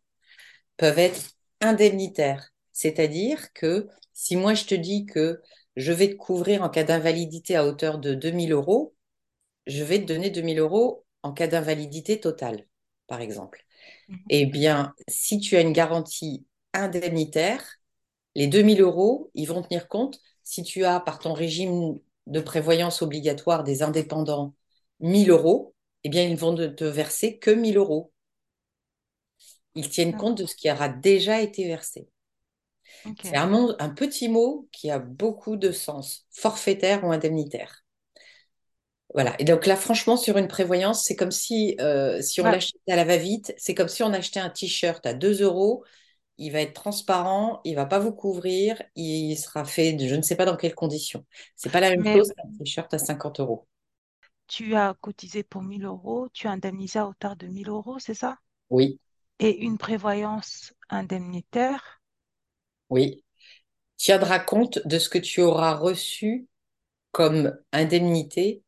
peuvent 0.77 0.99
être 0.99 1.21
indemnitaires. 1.61 2.51
C'est-à-dire 2.73 3.53
que 3.53 3.89
si 4.13 4.37
moi, 4.37 4.55
je 4.55 4.65
te 4.65 4.75
dis 4.75 5.07
que 5.07 5.41
je 5.77 5.93
vais 5.93 6.09
te 6.11 6.15
couvrir 6.17 6.63
en 6.63 6.69
cas 6.71 6.85
d'invalidité 6.85 7.57
à 7.57 7.67
hauteur 7.67 7.99
de 7.99 8.15
2000 8.15 8.53
euros, 8.53 8.95
je 9.67 9.85
vais 9.85 10.01
te 10.01 10.05
donner 10.07 10.31
2000 10.31 10.59
euros 10.61 11.07
en 11.23 11.33
cas 11.33 11.47
d'invalidité 11.49 12.21
totale, 12.21 12.67
par 13.07 13.21
exemple. 13.21 13.65
Mhm. 14.09 14.19
Eh 14.29 14.47
bien, 14.47 14.95
si 15.09 15.39
tu 15.41 15.57
as 15.57 15.61
une 15.61 15.73
garantie 15.73 16.47
indemnitaire, 16.73 17.65
les 18.35 18.47
2000 18.47 18.81
euros, 18.81 19.31
ils 19.35 19.47
vont 19.47 19.63
tenir 19.63 19.89
compte 19.89 20.21
si 20.45 20.63
tu 20.63 20.85
as, 20.85 21.01
par 21.01 21.19
ton 21.19 21.33
régime 21.33 21.99
de 22.27 22.41
prévoyance 22.41 23.03
obligatoire 23.03 23.65
des 23.65 23.83
indépendants, 23.83 24.55
1000 25.01 25.31
euros, 25.31 25.75
eh 26.05 26.09
bien, 26.09 26.25
ils 26.25 26.37
vont 26.37 26.55
te 26.55 26.85
verser 26.85 27.39
que 27.39 27.51
1000 27.51 27.77
euros. 27.77 28.13
Ils 29.75 29.89
tiennent 29.89 30.17
compte 30.17 30.39
de 30.39 30.47
ce 30.47 30.55
qui 30.55 30.71
aura 30.71 30.89
déjà 30.89 31.41
été 31.41 31.67
versé. 31.67 32.09
C'est 33.23 33.37
un 33.37 33.91
petit 33.91 34.29
mot 34.29 34.69
qui 34.73 34.91
a 34.91 34.99
beaucoup 34.99 35.57
de 35.57 35.71
sens, 35.73 36.27
forfaitaire 36.31 37.05
ou 37.05 37.13
indemnitaire. 37.13 37.85
Voilà. 39.15 39.35
Et 39.41 39.45
donc 39.45 39.67
là, 39.67 39.77
franchement, 39.77 40.17
sur 40.17 40.39
une 40.39 40.47
prévoyance, 40.49 41.05
c'est 41.05 41.17
comme 41.17 41.33
si, 41.33 41.77
euh, 41.81 42.23
si 42.23 42.41
on 42.41 42.49
l'achetait 42.49 42.79
à 42.89 42.97
la 42.97 43.05
va-vite, 43.05 43.53
c'est 43.59 43.75
comme 43.75 43.89
si 43.89 44.03
on 44.05 44.13
achetait 44.13 44.39
un 44.41 44.51
t-shirt 44.51 45.05
à 45.07 45.15
2 45.15 45.43
euros. 45.43 45.85
Il 46.39 46.53
va 46.53 46.61
être 46.63 46.75
transparent, 46.75 47.61
il 47.65 47.77
va 47.77 47.87
pas 47.87 47.99
vous 48.01 48.13
couvrir, 48.13 48.83
il 48.97 49.37
sera 49.37 49.65
fait 49.65 49.93
de 49.95 50.09
je 50.09 50.15
ne 50.17 50.23
sais 50.23 50.37
pas 50.37 50.47
dans 50.47 50.57
quelles 50.57 50.75
conditions. 50.75 51.25
C'est 51.57 51.71
pas 51.71 51.81
la 51.81 51.91
même 51.91 52.05
mais 52.05 52.17
chose 52.17 52.33
qu'un 52.37 52.45
t-shirt 52.59 52.93
à 52.95 52.99
50 52.99 53.41
euros. 53.41 53.69
tu 54.49 54.75
as 54.75 54.93
cotisé 55.01 55.43
pour 55.43 55.63
1000 55.63 55.87
euros, 55.87 56.29
tu 56.35 56.47
es 56.47 56.51
indemnisé 56.51 56.99
à 56.99 57.07
hauteur 57.07 57.37
de 57.37 57.47
1000 57.47 57.71
euros, 57.71 57.99
c'est 57.99 58.13
ça? 58.13 58.37
Oui, 58.71 59.01
Et 59.41 59.65
une 59.65 59.77
prévoyance 59.77 60.73
indemnitaire, 60.89 62.01
oui. 62.91 63.25
Tiendra 63.99 64.41
compte 64.41 64.81
de 64.87 64.99
ce 64.99 65.09
que 65.09 65.19
tu 65.19 65.43
auras 65.43 65.75
reçu 65.75 66.49
comme 67.13 67.59
indemnité 67.73 68.65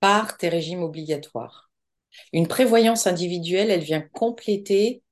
par 0.00 0.36
tes 0.38 0.48
régimes 0.48 0.82
obligatoires. 0.82 1.70
Une 2.32 2.48
prévoyance 2.48 3.06
individuelle, 3.06 3.70
elle 3.70 3.80
vient 3.82 4.02
compléter, 4.02 5.02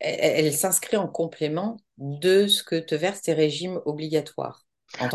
elle, 0.00 0.46
elle 0.46 0.54
s'inscrit 0.54 0.96
en 0.98 1.08
complément 1.08 1.78
de 1.98 2.46
ce 2.48 2.62
que 2.64 2.76
te 2.80 2.94
versent 2.94 3.22
tes 3.22 3.34
régimes 3.34 3.80
obligatoires. 3.86 4.66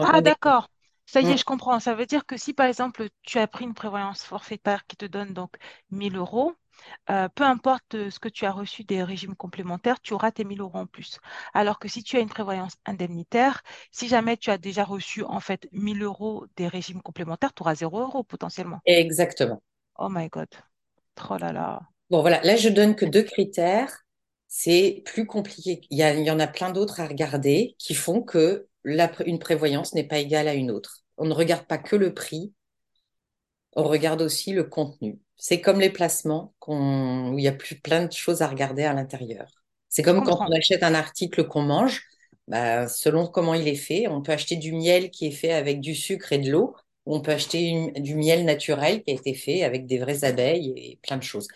Ah, 0.02 0.22
d'accord. 0.22 0.70
Ça 1.06 1.22
y 1.22 1.32
est, 1.32 1.38
Mm. 1.38 1.38
je 1.38 1.44
comprends. 1.46 1.80
Ça 1.80 1.96
veut 1.96 2.06
dire 2.06 2.26
que 2.26 2.38
si, 2.38 2.54
par 2.54 2.66
exemple, 2.68 3.10
tu 3.24 3.40
as 3.40 3.48
pris 3.48 3.66
une 3.66 3.74
prévoyance 3.74 4.24
forfaitaire 4.24 4.86
qui 4.88 4.96
te 4.98 5.06
donne 5.06 5.34
donc 5.34 5.56
1000 5.92 6.16
euros, 6.16 6.56
euh, 7.10 7.30
peu 7.30 7.44
importe 7.44 7.96
euh, 7.96 8.10
ce 8.12 8.20
que 8.20 8.30
tu 8.30 8.46
as 8.46 8.52
reçu 8.52 8.84
des 8.84 9.04
régimes 9.04 9.36
complémentaires, 9.36 10.02
tu 10.02 10.14
auras 10.14 10.32
tes 10.32 10.44
1000 10.46 10.62
euros 10.62 10.78
en 10.80 10.86
plus. 10.88 11.20
Alors 11.54 11.80
que 11.80 11.88
si 11.88 12.04
tu 12.04 12.18
as 12.18 12.20
une 12.22 12.30
prévoyance 12.30 12.76
indemnitaire, 12.86 13.62
si 13.92 14.08
jamais 14.08 14.38
tu 14.38 14.50
as 14.52 14.58
déjà 14.58 14.84
reçu 14.84 15.24
en 15.24 15.40
fait 15.40 15.68
1000 15.72 16.04
euros 16.04 16.46
des 16.58 16.68
régimes 16.68 17.02
complémentaires, 17.02 17.54
tu 17.54 17.64
auras 17.64 17.76
zéro 17.76 18.00
euro 18.02 18.24
potentiellement. 18.24 18.82
Exactement. 18.86 19.62
Oh 19.98 20.08
my 20.10 20.28
God. 20.30 20.50
Oh 21.30 21.38
là 21.40 21.52
là. 21.54 21.82
Bon, 22.10 22.22
voilà, 22.22 22.42
là, 22.44 22.56
je 22.56 22.70
donne 22.70 22.96
que 22.96 23.06
deux 23.06 23.24
critères. 23.24 24.00
C'est 24.48 25.02
plus 25.06 25.26
compliqué. 25.26 25.82
Il 25.90 25.98
y 25.98 26.04
a- 26.04 26.14
il 26.14 26.24
y 26.26 26.30
en 26.32 26.40
a 26.40 26.48
plein 26.48 26.72
d'autres 26.72 27.00
à 27.00 27.08
regarder 27.08 27.76
qui 27.80 27.96
font 27.96 28.22
que 28.22 28.68
la 28.84 29.12
une 29.26 29.40
prévoyance 29.40 29.94
n'est 29.96 30.04
pas 30.08 30.20
égale 30.20 30.48
à 30.48 30.54
une 30.54 30.70
autre. 30.70 31.00
On 31.18 31.26
ne 31.26 31.34
regarde 31.34 31.66
pas 31.66 31.78
que 31.80 31.96
le 31.96 32.14
prix, 32.14 32.54
on 33.76 33.84
regarde 33.84 34.22
aussi 34.22 34.54
le 34.54 34.64
contenu. 34.64 35.20
C'est 35.38 35.62
comme 35.62 35.80
les 35.80 35.90
placements 35.90 36.54
qu'on- 36.60 37.32
où 37.34 37.40
il 37.40 37.44
y 37.44 37.48
a 37.48 37.52
plus 37.52 37.80
plein 37.80 38.06
de 38.06 38.12
choses 38.12 38.42
à 38.42 38.48
regarder 38.48 38.84
à 38.84 38.94
l'intérieur. 38.94 39.48
C'est 39.90 40.04
comme 40.04 40.24
quand 40.24 40.40
on 40.40 40.52
achète 40.52 40.84
un 40.84 40.96
article 40.96 41.48
qu'on 41.48 41.62
mange, 41.64 42.04
bah, 42.48 42.88
selon 42.88 43.28
comment 43.28 43.54
il 43.54 43.68
est 43.68 43.76
fait, 43.76 44.08
on 44.08 44.22
peut 44.22 44.32
acheter 44.32 44.56
du 44.56 44.74
miel 44.74 45.12
qui 45.12 45.28
est 45.28 45.32
fait 45.32 45.54
avec 45.54 45.80
du 45.82 45.96
sucre 45.96 46.32
et 46.34 46.40
de 46.40 46.52
l'eau, 46.52 46.76
ou 47.06 47.16
on 47.16 47.22
peut 47.22 47.32
acheter 47.32 47.64
une- 47.64 47.92
du 47.94 48.16
miel 48.16 48.46
naturel 48.46 49.04
qui 49.04 49.12
a 49.12 49.14
été 49.14 49.34
fait 49.34 49.64
avec 49.64 49.86
des 49.86 49.98
vraies 50.00 50.24
abeilles 50.24 50.74
et 50.76 51.00
plein 51.04 51.18
de 51.18 51.24
choses. 51.24 51.48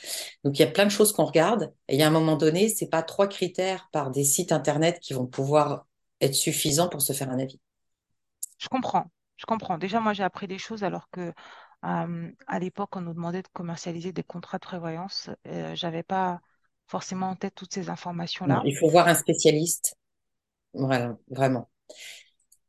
Donc 0.43 0.59
il 0.59 0.62
y 0.62 0.65
a 0.65 0.71
plein 0.71 0.86
de 0.86 0.91
choses 0.91 1.13
qu'on 1.13 1.25
regarde, 1.25 1.74
et 1.88 1.95
il 1.95 2.00
y 2.00 2.03
a 2.03 2.07
un 2.07 2.12
moment 2.12 2.36
donné, 2.36 2.69
c'est 2.69 2.89
pas 2.89 3.01
trois 3.01 3.27
critères 3.27 3.89
par 3.91 4.12
des 4.12 4.24
sites 4.24 4.51
internet 4.51 5.00
qui 5.00 5.13
vont 5.13 5.25
pouvoir 5.25 5.86
être 6.21 6.36
suffisants 6.36 6.89
pour 6.89 7.01
se 7.01 7.13
faire 7.13 7.29
un 7.29 7.39
avis. 7.39 7.59
Je 8.57 8.67
comprends. 8.67 9.05
Je 9.38 9.45
comprends. 9.45 9.77
Déjà, 9.77 10.00
moi, 10.00 10.13
j'ai 10.13 10.24
appris 10.24 10.47
des 10.47 10.57
choses 10.57 10.83
alors 10.83 11.09
que 11.12 11.31
à 11.81 12.60
l'époque, 12.60 12.96
on 12.96 13.01
nous 13.01 13.13
demandait 13.13 13.41
de 13.41 13.48
commercialiser 13.50 14.12
des 14.12 14.24
contrats 14.24 14.57
de 14.57 14.65
prévoyance. 14.65 15.29
Euh, 15.48 15.75
j'avais 15.75 16.03
pas 16.03 16.41
forcément 16.88 17.29
en 17.29 17.36
tête 17.36 17.55
toutes 17.55 17.74
ces 17.74 17.89
informations-là. 17.89 18.62
il 18.65 18.75
faut 18.77 18.89
voir 18.89 19.07
un 19.07 19.15
spécialiste, 19.15 19.96
voilà, 20.74 21.17
vraiment. 21.29 21.69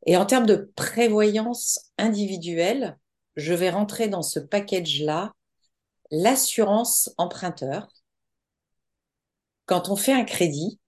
Et 0.05 0.17
en 0.17 0.25
termes 0.25 0.45
de 0.45 0.71
prévoyance 0.75 1.91
individuelle, 1.97 2.97
je 3.35 3.53
vais 3.53 3.69
rentrer 3.69 4.07
dans 4.07 4.21
ce 4.21 4.39
package-là, 4.39 5.33
l'assurance 6.11 7.13
emprunteur. 7.17 7.87
Quand 9.65 9.89
on 9.89 9.95
fait 9.95 10.13
un 10.13 10.23
crédit, 10.23 10.79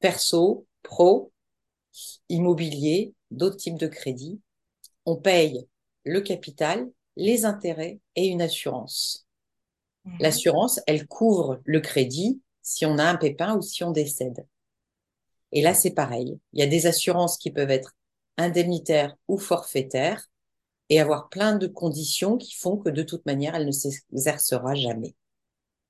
perso, 0.00 0.66
pro, 0.82 1.32
immobilier, 2.28 3.14
d'autres 3.30 3.56
types 3.56 3.78
de 3.78 3.86
crédits, 3.86 4.40
on 5.04 5.16
paye 5.16 5.66
le 6.04 6.20
capital, 6.20 6.88
les 7.16 7.44
intérêts 7.44 8.00
et 8.16 8.26
une 8.26 8.42
assurance. 8.42 9.26
Mhm. 10.04 10.16
L'assurance, 10.20 10.80
elle 10.86 11.06
couvre 11.06 11.60
le 11.64 11.80
crédit 11.80 12.40
si 12.62 12.86
on 12.86 12.98
a 12.98 13.04
un 13.04 13.16
pépin 13.16 13.56
ou 13.56 13.62
si 13.62 13.84
on 13.84 13.90
décède. 13.90 14.46
Et 15.52 15.62
là, 15.62 15.74
c'est 15.74 15.90
pareil. 15.90 16.38
Il 16.52 16.60
y 16.60 16.62
a 16.62 16.66
des 16.66 16.86
assurances 16.86 17.36
qui 17.36 17.50
peuvent 17.50 17.70
être 17.70 17.94
indemnitaires 18.38 19.14
ou 19.28 19.38
forfaitaires 19.38 20.28
et 20.88 21.00
avoir 21.00 21.28
plein 21.28 21.56
de 21.56 21.66
conditions 21.66 22.36
qui 22.36 22.54
font 22.54 22.76
que 22.76 22.88
de 22.88 23.02
toute 23.02 23.26
manière, 23.26 23.54
elle 23.54 23.66
ne 23.66 23.72
s'exercera 23.72 24.74
jamais. 24.74 25.14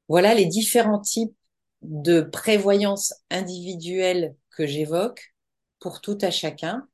Voilà 0.09 0.35
les 0.35 0.47
différents 0.47 1.01
types 1.01 1.35
de 1.83 2.21
prévoyance 2.21 3.15
individuelle 3.31 4.37
que 4.51 4.67
j'évoque 4.67 5.35
pour 5.79 6.01
tout 6.01 6.19
à 6.21 6.31
chacun. 6.31 6.87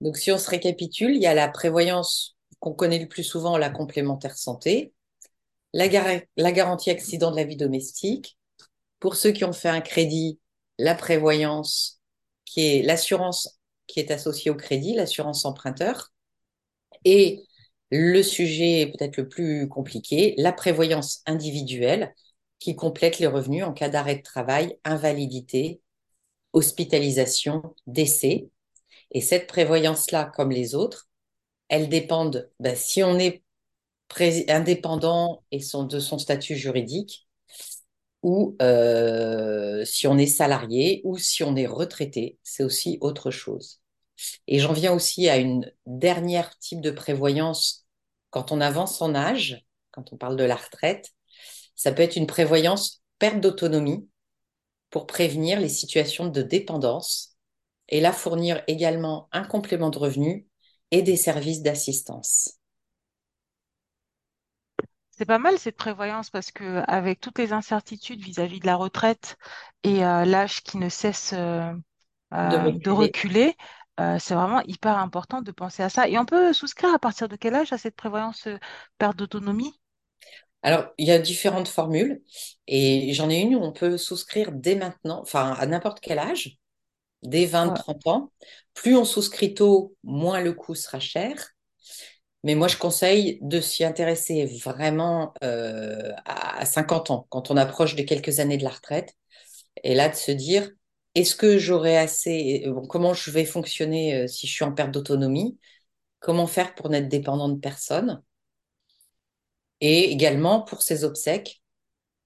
Donc, 0.00 0.16
si 0.16 0.30
on 0.32 0.38
se 0.38 0.50
récapitule, 0.50 1.14
il 1.14 1.22
y 1.22 1.26
a 1.26 1.34
la 1.34 1.48
prévoyance 1.48 2.37
qu'on 2.60 2.72
connaît 2.72 2.98
le 2.98 3.08
plus 3.08 3.24
souvent, 3.24 3.56
la 3.56 3.70
complémentaire 3.70 4.36
santé, 4.36 4.92
la, 5.72 5.86
la 6.36 6.52
garantie 6.52 6.90
accident 6.90 7.30
de 7.30 7.36
la 7.36 7.44
vie 7.44 7.56
domestique. 7.56 8.38
Pour 9.00 9.14
ceux 9.14 9.30
qui 9.32 9.44
ont 9.44 9.52
fait 9.52 9.68
un 9.68 9.80
crédit, 9.80 10.40
la 10.78 10.94
prévoyance, 10.94 12.00
qui 12.44 12.66
est 12.66 12.82
l'assurance 12.82 13.58
qui 13.86 14.00
est 14.00 14.10
associée 14.10 14.50
au 14.50 14.54
crédit, 14.54 14.94
l'assurance 14.94 15.44
emprunteur. 15.44 16.12
Et 17.04 17.42
le 17.90 18.22
sujet 18.22 18.92
peut-être 18.92 19.16
le 19.16 19.28
plus 19.28 19.68
compliqué, 19.68 20.34
la 20.36 20.52
prévoyance 20.52 21.22
individuelle, 21.26 22.14
qui 22.58 22.76
complète 22.76 23.18
les 23.18 23.26
revenus 23.26 23.64
en 23.64 23.72
cas 23.72 23.88
d'arrêt 23.88 24.16
de 24.16 24.22
travail, 24.22 24.78
invalidité, 24.84 25.80
hospitalisation, 26.52 27.62
décès. 27.86 28.50
Et 29.12 29.20
cette 29.20 29.46
prévoyance-là, 29.46 30.30
comme 30.36 30.50
les 30.50 30.74
autres, 30.74 31.07
elles 31.68 31.88
dépendent, 31.88 32.50
ben, 32.60 32.76
si 32.76 33.02
on 33.02 33.18
est 33.18 33.42
indépendant 34.48 35.42
et 35.50 35.58
de 35.58 36.00
son 36.00 36.18
statut 36.18 36.56
juridique, 36.56 37.28
ou 38.22 38.56
euh, 38.62 39.84
si 39.84 40.06
on 40.06 40.18
est 40.18 40.26
salarié, 40.26 41.00
ou 41.04 41.18
si 41.18 41.44
on 41.44 41.54
est 41.56 41.66
retraité, 41.66 42.38
c'est 42.42 42.64
aussi 42.64 42.98
autre 43.00 43.30
chose. 43.30 43.80
Et 44.48 44.58
j'en 44.58 44.72
viens 44.72 44.92
aussi 44.92 45.28
à 45.28 45.36
une 45.36 45.70
dernière 45.86 46.58
type 46.58 46.80
de 46.80 46.90
prévoyance 46.90 47.86
quand 48.30 48.50
on 48.52 48.60
avance 48.60 49.00
en 49.00 49.14
âge, 49.14 49.64
quand 49.92 50.12
on 50.12 50.16
parle 50.16 50.36
de 50.36 50.44
la 50.44 50.56
retraite, 50.56 51.12
ça 51.76 51.92
peut 51.92 52.02
être 52.02 52.16
une 52.16 52.26
prévoyance 52.26 53.02
perte 53.18 53.40
d'autonomie 53.40 54.08
pour 54.90 55.06
prévenir 55.06 55.60
les 55.60 55.68
situations 55.68 56.26
de 56.26 56.42
dépendance 56.42 57.36
et 57.88 58.00
là 58.00 58.12
fournir 58.12 58.62
également 58.66 59.28
un 59.32 59.44
complément 59.44 59.90
de 59.90 59.98
revenu 59.98 60.47
et 60.90 61.02
des 61.02 61.16
services 61.16 61.62
d'assistance. 61.62 62.58
C'est 65.10 65.26
pas 65.26 65.38
mal 65.38 65.58
cette 65.58 65.76
prévoyance 65.76 66.30
parce 66.30 66.50
que 66.52 66.82
avec 66.88 67.20
toutes 67.20 67.38
les 67.38 67.52
incertitudes 67.52 68.20
vis-à-vis 68.22 68.60
de 68.60 68.66
la 68.66 68.76
retraite 68.76 69.36
et 69.82 70.04
euh, 70.04 70.24
l'âge 70.24 70.62
qui 70.62 70.78
ne 70.78 70.88
cesse 70.88 71.32
euh, 71.34 71.72
De 72.42 72.56
euh, 72.56 72.72
de 72.72 72.90
reculer. 72.90 73.56
euh, 74.00 74.18
c'est 74.20 74.34
vraiment 74.34 74.62
hyper 74.62 74.98
important 74.98 75.42
de 75.42 75.52
penser 75.52 75.82
à 75.84 75.90
ça. 75.90 76.08
Et 76.08 76.18
on 76.18 76.26
peut 76.26 76.52
souscrire 76.54 76.94
à 76.94 76.98
partir 77.00 77.28
de 77.28 77.36
quel 77.36 77.54
âge 77.56 77.72
à 77.74 77.78
cette 77.78 77.96
prévoyance 77.96 78.48
perte 78.98 79.16
d'autonomie? 79.18 79.80
Alors, 80.62 80.86
il 80.98 81.06
y 81.06 81.10
a 81.12 81.18
différentes 81.18 81.68
formules 81.68 82.22
et 82.66 83.12
j'en 83.14 83.30
ai 83.30 83.40
une 83.40 83.54
où 83.54 83.60
on 83.62 83.72
peut 83.72 83.96
souscrire 83.96 84.50
dès 84.52 84.74
maintenant, 84.74 85.20
enfin 85.22 85.52
à 85.58 85.66
n'importe 85.66 86.00
quel 86.00 86.18
âge, 86.18 86.58
dès 87.22 87.46
Ouais. 87.62 87.82
20-30 87.82 88.06
ans. 88.06 88.32
Plus 88.74 88.96
on 88.96 89.04
souscrit 89.04 89.54
tôt, 89.54 89.96
moins 90.04 90.40
le 90.40 90.52
coût 90.52 90.74
sera 90.74 91.00
cher. 91.00 91.34
Mais 92.44 92.54
moi, 92.54 92.68
je 92.68 92.76
conseille 92.76 93.38
de 93.42 93.60
s'y 93.60 93.84
intéresser 93.84 94.46
vraiment 94.64 95.34
euh, 95.42 96.12
à 96.24 96.64
50 96.64 97.10
ans, 97.10 97.26
quand 97.30 97.50
on 97.50 97.56
approche 97.56 97.96
de 97.96 98.02
quelques 98.02 98.38
années 98.40 98.58
de 98.58 98.64
la 98.64 98.70
retraite. 98.70 99.14
Et 99.84 99.94
là, 99.94 100.08
de 100.08 100.14
se 100.16 100.32
dire, 100.32 100.70
est-ce 101.14 101.36
que 101.36 101.58
j'aurai 101.58 101.96
assez, 101.98 102.64
bon, 102.68 102.86
comment 102.86 103.14
je 103.14 103.30
vais 103.30 103.44
fonctionner 103.44 104.14
euh, 104.24 104.26
si 104.28 104.46
je 104.46 104.52
suis 104.52 104.64
en 104.64 104.72
perte 104.72 104.92
d'autonomie? 104.92 105.58
Comment 106.20 106.46
faire 106.46 106.74
pour 106.74 106.90
n'être 106.90 107.08
dépendant 107.08 107.48
de 107.48 107.58
personne? 107.60 108.22
Et 109.80 110.10
également 110.12 110.62
pour 110.62 110.82
ses 110.82 111.04
obsèques, 111.04 111.62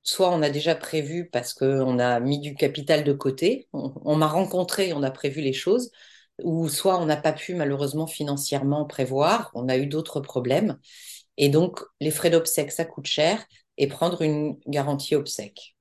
soit 0.02 0.30
on 0.30 0.42
a 0.42 0.50
déjà 0.50 0.74
prévu 0.74 1.28
parce 1.30 1.54
qu'on 1.54 1.98
a 1.98 2.20
mis 2.20 2.38
du 2.40 2.54
capital 2.54 3.04
de 3.04 3.12
côté, 3.12 3.68
on, 3.72 3.92
on 4.04 4.16
m'a 4.16 4.26
rencontré, 4.28 4.92
on 4.92 5.02
a 5.02 5.10
prévu 5.10 5.40
les 5.40 5.52
choses, 5.52 5.90
ou 6.42 6.68
soit 6.68 6.98
on 7.00 7.06
n'a 7.06 7.16
pas 7.16 7.32
pu 7.32 7.54
malheureusement 7.54 8.06
financièrement 8.06 8.84
prévoir, 8.86 9.50
on 9.54 9.68
a 9.68 9.76
eu 9.78 9.86
d'autres 9.86 10.20
problèmes. 10.20 10.78
Et 11.38 11.48
donc, 11.50 11.80
les 12.00 12.10
frais 12.10 12.30
d'obsèques, 12.30 12.72
ça 12.72 12.84
coûte 12.86 13.06
cher, 13.06 13.44
et 13.78 13.86
prendre 13.88 14.22
une 14.22 14.58
garantie 14.68 15.14
obsèques. 15.16 15.76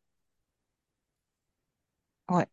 Ouais. 2.29 2.47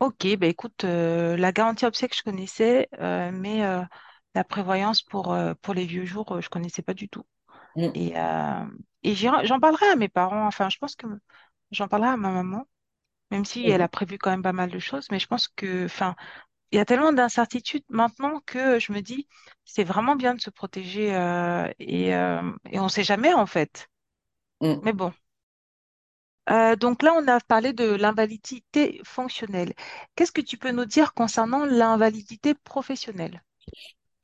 Ok, 0.00 0.26
bah 0.38 0.46
écoute, 0.46 0.84
euh, 0.84 1.36
la 1.36 1.50
garantie 1.52 1.84
obsèque, 1.84 2.16
je 2.16 2.22
connaissais, 2.22 2.88
euh, 3.00 3.32
mais 3.32 3.64
euh, 3.64 3.82
la 4.34 4.44
prévoyance 4.44 5.02
pour, 5.02 5.36
pour 5.62 5.74
les 5.74 5.86
vieux 5.86 6.04
jours, 6.04 6.40
je 6.40 6.48
connaissais 6.48 6.82
pas 6.82 6.94
du 6.94 7.08
tout. 7.08 7.24
Mm, 7.76 7.94
Et, 7.94 8.14
et 9.02 9.14
j'en 9.14 9.60
parlerai 9.60 9.86
à 9.86 9.96
mes 9.96 10.08
parents, 10.08 10.46
enfin, 10.46 10.68
je 10.70 10.78
pense 10.78 10.96
que 10.96 11.06
j'en 11.70 11.88
parlerai 11.88 12.10
à 12.10 12.16
ma 12.16 12.30
maman, 12.30 12.66
même 13.30 13.44
si 13.44 13.68
elle 13.68 13.82
a 13.82 13.88
prévu 13.88 14.18
quand 14.18 14.30
même 14.30 14.42
pas 14.42 14.52
mal 14.52 14.70
de 14.70 14.78
choses, 14.78 15.06
mais 15.10 15.18
je 15.18 15.26
pense 15.26 15.48
que, 15.48 15.84
enfin, 15.84 16.16
il 16.70 16.76
y 16.76 16.80
a 16.80 16.84
tellement 16.84 17.12
d'incertitudes 17.12 17.84
maintenant 17.88 18.40
que 18.46 18.78
je 18.78 18.92
me 18.92 19.00
dis, 19.00 19.28
c'est 19.64 19.84
vraiment 19.84 20.16
bien 20.16 20.34
de 20.34 20.40
se 20.40 20.50
protéger 20.50 21.14
euh, 21.14 21.70
et, 21.78 22.14
euh, 22.14 22.42
et 22.70 22.78
on 22.78 22.84
ne 22.84 22.88
sait 22.88 23.04
jamais 23.04 23.32
en 23.32 23.46
fait. 23.46 23.88
Mm. 24.60 24.74
Mais 24.82 24.92
bon. 24.92 25.12
Euh, 26.50 26.76
donc 26.76 27.02
là, 27.02 27.12
on 27.14 27.28
a 27.28 27.40
parlé 27.40 27.72
de 27.72 27.84
l'invalidité 27.84 29.00
fonctionnelle. 29.04 29.74
Qu'est-ce 30.14 30.32
que 30.32 30.40
tu 30.40 30.56
peux 30.56 30.70
nous 30.70 30.86
dire 30.86 31.12
concernant 31.12 31.66
l'invalidité 31.66 32.54
professionnelle? 32.54 33.42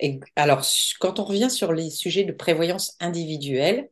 Et 0.00 0.20
alors, 0.34 0.62
quand 1.00 1.18
on 1.18 1.24
revient 1.24 1.50
sur 1.50 1.72
les 1.72 1.90
sujets 1.90 2.24
de 2.24 2.32
prévoyance 2.32 2.96
individuelle, 2.98 3.90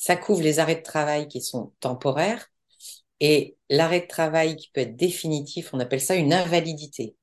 ça 0.00 0.16
couvre 0.16 0.40
les 0.40 0.60
arrêts 0.60 0.76
de 0.76 0.82
travail 0.82 1.28
qui 1.28 1.42
sont 1.42 1.74
temporaires 1.78 2.48
et 3.20 3.58
l'arrêt 3.68 4.00
de 4.00 4.06
travail 4.06 4.56
qui 4.56 4.70
peut 4.72 4.80
être 4.80 4.96
définitif, 4.96 5.74
on 5.74 5.78
appelle 5.78 6.00
ça 6.00 6.14
une 6.14 6.32
invalidité. 6.32 7.16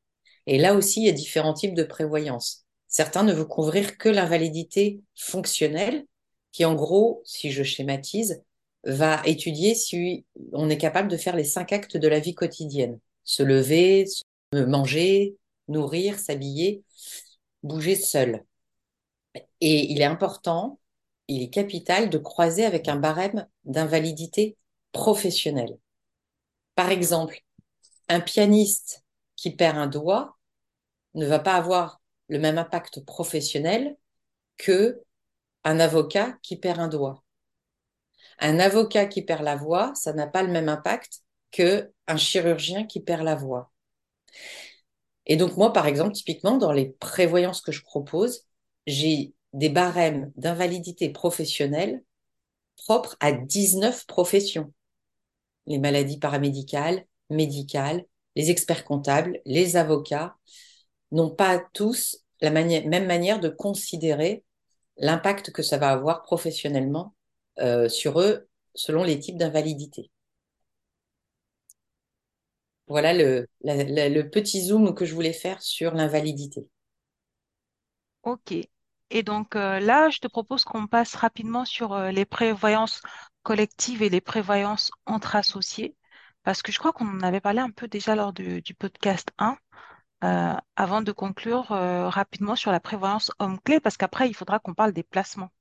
Et 0.46 0.60
là 0.60 0.76
aussi, 0.76 1.02
il 1.02 1.08
y 1.08 1.10
a 1.10 1.14
différents 1.14 1.56
types 1.56 1.74
de 1.74 1.84
prévoyance. 1.84 2.66
Certains 2.88 3.24
ne 3.24 3.34
vont 3.34 3.46
couvrir 3.46 3.98
que 3.98 4.10
l'invalidité 4.10 5.02
fonctionnelle, 5.16 6.06
qui 6.52 6.66
en 6.66 6.76
gros, 6.76 7.24
si 7.26 7.52
je 7.52 7.64
schématise, 7.64 8.44
va 8.84 9.24
étudier 9.26 9.74
si 9.74 10.28
on 10.54 10.70
est 10.70 10.78
capable 10.78 11.10
de 11.10 11.18
faire 11.18 11.36
les 11.36 11.46
cinq 11.46 11.74
actes 11.74 11.98
de 11.98 12.08
la 12.08 12.20
vie 12.20 12.36
quotidienne. 12.36 13.00
Se 13.24 13.42
lever, 13.42 14.06
manger, 14.54 15.36
nourrir, 15.68 16.20
s'habiller, 16.20 16.84
bouger 17.64 17.96
seul. 17.96 18.44
Et 19.62 19.92
il 19.92 20.00
est 20.00 20.06
important, 20.06 20.80
il 21.28 21.44
est 21.44 21.50
capital 21.50 22.10
de 22.10 22.18
croiser 22.18 22.66
avec 22.66 22.88
un 22.88 22.96
barème 22.96 23.48
d'invalidité 23.66 24.58
professionnelle. 24.92 25.78
Par 26.76 26.90
exemple, 26.90 27.42
un 28.10 28.20
pianiste 28.20 29.04
qui 29.36 29.52
perd 29.56 29.78
un 29.78 29.88
doigt 29.88 30.38
ne 31.14 31.26
va 31.26 31.40
pas 31.40 31.56
avoir 31.56 32.02
le 32.28 32.40
même 32.40 32.58
impact 32.58 33.06
professionnel 33.06 33.98
que 34.58 35.02
un 35.64 35.80
avocat 35.80 36.38
qui 36.42 36.58
perd 36.58 36.80
un 36.80 36.88
doigt. 36.88 37.24
Un 38.40 38.60
avocat 38.60 39.06
qui 39.06 39.22
perd 39.22 39.44
la 39.44 39.56
voix, 39.56 39.94
ça 39.96 40.14
n'a 40.14 40.28
pas 40.28 40.44
le 40.44 40.52
même 40.52 40.70
impact 40.70 41.22
que 41.52 41.92
un 42.08 42.18
chirurgien 42.18 42.86
qui 42.86 43.02
perd 43.02 43.24
la 43.24 43.36
voix. 43.36 43.72
Et 45.26 45.36
donc 45.36 45.58
moi, 45.58 45.74
par 45.74 45.88
exemple, 45.88 46.14
typiquement, 46.14 46.58
dans 46.58 46.72
les 46.72 46.90
prévoyances 47.00 47.62
que 47.62 47.72
je 47.72 47.84
propose, 47.84 48.46
j'ai 48.86 49.34
des 49.54 49.70
barèmes 49.70 50.32
d'invalidité 50.36 51.10
professionnelle 51.10 52.04
propres 52.78 53.18
à 53.20 53.32
19 53.32 54.06
professions. 54.06 54.74
Les 55.66 55.80
maladies 55.80 56.20
paramédicales, 56.20 57.06
médicales, 57.30 58.06
les 58.36 58.52
experts 58.52 58.86
comptables, 58.86 59.40
les 59.46 59.76
avocats 59.76 60.38
n'ont 61.12 61.32
pas 61.32 61.60
tous 61.74 62.24
la 62.42 62.52
même 62.52 63.08
manière 63.08 63.40
de 63.40 63.50
considérer 63.50 64.44
l'impact 64.98 65.52
que 65.52 65.64
ça 65.64 65.78
va 65.78 65.90
avoir 65.90 66.24
professionnellement 66.24 67.16
euh, 67.60 67.90
sur 67.90 68.20
eux 68.22 68.48
selon 68.76 69.04
les 69.04 69.20
types 69.20 69.38
d'invalidité. 69.38 70.12
Voilà 72.88 73.14
le, 73.14 73.48
le 73.64 74.24
petit 74.24 74.62
zoom 74.66 74.94
que 74.94 75.06
je 75.06 75.14
voulais 75.14 75.34
faire 75.34 75.62
sur 75.62 75.94
l'invalidité. 75.94 76.68
Ok. 78.22 78.52
Et 79.10 79.24
donc 79.24 79.56
euh, 79.56 79.80
là, 79.80 80.10
je 80.10 80.20
te 80.20 80.28
propose 80.28 80.64
qu'on 80.64 80.88
passe 80.88 81.16
rapidement 81.16 81.66
sur 81.66 81.94
euh, 81.94 82.12
les 82.12 82.26
prévoyances 82.26 83.02
collectives 83.44 84.04
et 84.04 84.10
les 84.10 84.22
prévoyances 84.22 84.92
entre 85.06 85.36
associés, 85.36 85.96
parce 86.44 86.62
que 86.62 86.72
je 86.72 86.80
crois 86.80 86.92
qu'on 86.92 87.08
en 87.08 87.22
avait 87.22 87.40
parlé 87.40 87.60
un 87.60 87.70
peu 87.70 87.88
déjà 87.88 88.16
lors 88.16 88.34
du, 88.34 88.62
podcast 88.78 89.30
1, 89.38 89.58
euh, 90.24 90.54
avant 90.76 91.02
de 91.02 91.12
conclure 91.14 91.68
rapidement 91.68 92.56
sur 92.58 92.72
la 92.72 92.82
prévoyance 92.82 93.32
homme-clé, 93.40 93.80
parce 93.80 93.96
qu'après, 93.96 94.28
il 94.28 94.34
faudra 94.34 94.60
qu'on 94.60 94.74
parle 94.74 94.92
des 94.92 95.04
placements. 95.04 95.52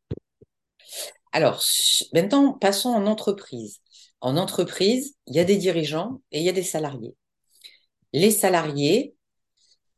Alors, 1.33 1.63
maintenant, 2.13 2.53
passons 2.55 2.89
en 2.89 3.07
entreprise. 3.07 3.81
En 4.21 4.37
entreprise, 4.37 5.15
il 5.27 5.37
y 5.37 5.39
a 5.39 5.45
des 5.45 5.57
dirigeants 5.57 6.23
et 6.33 6.41
il 6.41 6.45
y 6.45 6.49
a 6.49 6.53
des 6.53 6.63
salariés. 6.63 7.15
Les 8.13 8.31
salariés, 8.31 9.15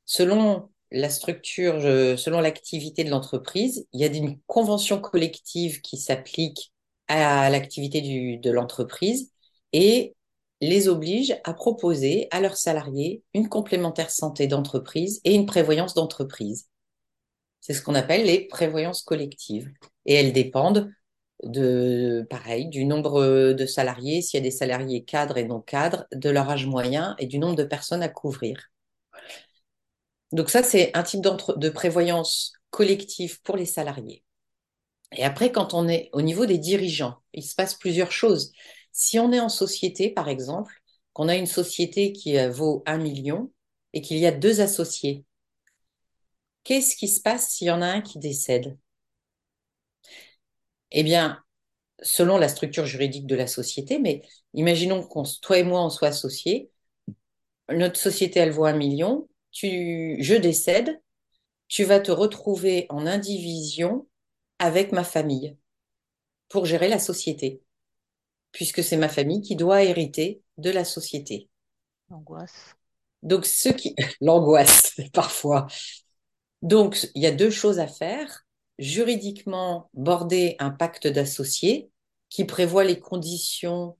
selon 0.04 0.70
la 0.90 1.10
structure, 1.10 1.80
selon 2.18 2.40
l'activité 2.40 3.04
de 3.04 3.10
l'entreprise, 3.10 3.86
il 3.92 4.00
y 4.00 4.04
a 4.04 4.06
une 4.06 4.38
convention 4.46 5.00
collective 5.00 5.80
qui 5.80 5.96
s'applique 5.98 6.72
à 7.08 7.50
l'activité 7.50 8.38
de 8.38 8.50
l'entreprise 8.50 9.32
et 9.72 10.14
les 10.60 10.88
oblige 10.88 11.36
à 11.44 11.54
proposer 11.54 12.28
à 12.30 12.40
leurs 12.40 12.56
salariés 12.56 13.22
une 13.34 13.48
complémentaire 13.48 14.10
santé 14.10 14.46
d'entreprise 14.46 15.20
et 15.24 15.34
une 15.34 15.46
prévoyance 15.46 15.94
d'entreprise. 15.94 16.68
C'est 17.60 17.74
ce 17.74 17.82
qu'on 17.82 17.94
appelle 17.94 18.24
les 18.24 18.46
prévoyances 18.46 19.02
collectives. 19.02 19.70
Et 20.06 20.14
elles 20.14 20.32
dépendent 20.32 20.90
de, 21.44 22.26
pareil, 22.30 22.68
du 22.68 22.84
nombre 22.84 23.52
de 23.52 23.66
salariés, 23.66 24.22
s'il 24.22 24.38
y 24.38 24.42
a 24.42 24.44
des 24.44 24.50
salariés 24.50 25.04
cadres 25.04 25.36
et 25.36 25.44
non 25.44 25.60
cadres, 25.60 26.06
de 26.12 26.30
leur 26.30 26.50
âge 26.50 26.66
moyen 26.66 27.14
et 27.18 27.26
du 27.26 27.38
nombre 27.38 27.56
de 27.56 27.64
personnes 27.64 28.02
à 28.02 28.08
couvrir. 28.08 28.70
Donc 30.32 30.50
ça, 30.50 30.62
c'est 30.62 30.96
un 30.96 31.02
type 31.02 31.22
de 31.22 31.68
prévoyance 31.68 32.52
collective 32.70 33.40
pour 33.42 33.56
les 33.56 33.66
salariés. 33.66 34.24
Et 35.12 35.24
après, 35.24 35.52
quand 35.52 35.72
on 35.74 35.88
est 35.88 36.10
au 36.12 36.22
niveau 36.22 36.46
des 36.46 36.58
dirigeants, 36.58 37.22
il 37.32 37.42
se 37.42 37.54
passe 37.54 37.74
plusieurs 37.74 38.12
choses. 38.12 38.52
Si 38.92 39.18
on 39.18 39.32
est 39.32 39.40
en 39.40 39.48
société, 39.48 40.10
par 40.10 40.28
exemple, 40.28 40.74
qu'on 41.14 41.28
a 41.28 41.36
une 41.36 41.46
société 41.46 42.12
qui 42.12 42.36
vaut 42.48 42.82
un 42.86 42.98
million 42.98 43.50
et 43.94 44.02
qu'il 44.02 44.18
y 44.18 44.26
a 44.26 44.32
deux 44.32 44.60
associés, 44.60 45.24
qu'est-ce 46.64 46.94
qui 46.96 47.08
se 47.08 47.20
passe 47.20 47.48
s'il 47.48 47.66
y 47.66 47.70
en 47.70 47.82
a 47.82 47.86
un 47.86 48.00
qui 48.00 48.18
décède? 48.20 48.76
Eh 50.90 51.02
bien, 51.02 51.42
selon 52.02 52.38
la 52.38 52.48
structure 52.48 52.86
juridique 52.86 53.26
de 53.26 53.34
la 53.34 53.46
société, 53.46 53.98
mais 53.98 54.22
imaginons 54.54 55.02
qu'on, 55.02 55.24
toi 55.42 55.58
et 55.58 55.64
moi, 55.64 55.84
on 55.84 55.90
soit 55.90 56.08
associés. 56.08 56.70
Notre 57.70 57.98
société, 58.00 58.40
elle 58.40 58.50
vaut 58.52 58.64
un 58.66 58.76
million. 58.76 59.28
Tu, 59.58 60.16
je 60.20 60.36
décède. 60.36 61.00
Tu 61.66 61.82
vas 61.82 61.98
te 61.98 62.12
retrouver 62.12 62.86
en 62.90 63.06
indivision 63.06 64.06
avec 64.60 64.92
ma 64.92 65.02
famille 65.02 65.56
pour 66.48 66.64
gérer 66.64 66.86
la 66.86 67.00
société, 67.00 67.60
puisque 68.52 68.84
c'est 68.84 68.96
ma 68.96 69.08
famille 69.08 69.42
qui 69.42 69.56
doit 69.56 69.82
hériter 69.82 70.42
de 70.58 70.70
la 70.70 70.84
société. 70.84 71.48
L'angoisse. 72.08 72.76
Donc, 73.24 73.46
ce 73.46 73.70
qui, 73.70 73.96
l'angoisse, 74.20 74.94
parfois. 75.12 75.66
Donc, 76.62 77.08
il 77.16 77.22
y 77.22 77.26
a 77.26 77.32
deux 77.32 77.50
choses 77.50 77.80
à 77.80 77.88
faire 77.88 78.46
juridiquement 78.78 79.90
border 79.92 80.54
un 80.60 80.70
pacte 80.70 81.08
d'associés 81.08 81.90
qui 82.28 82.44
prévoit 82.44 82.84
les 82.84 83.00
conditions 83.00 83.98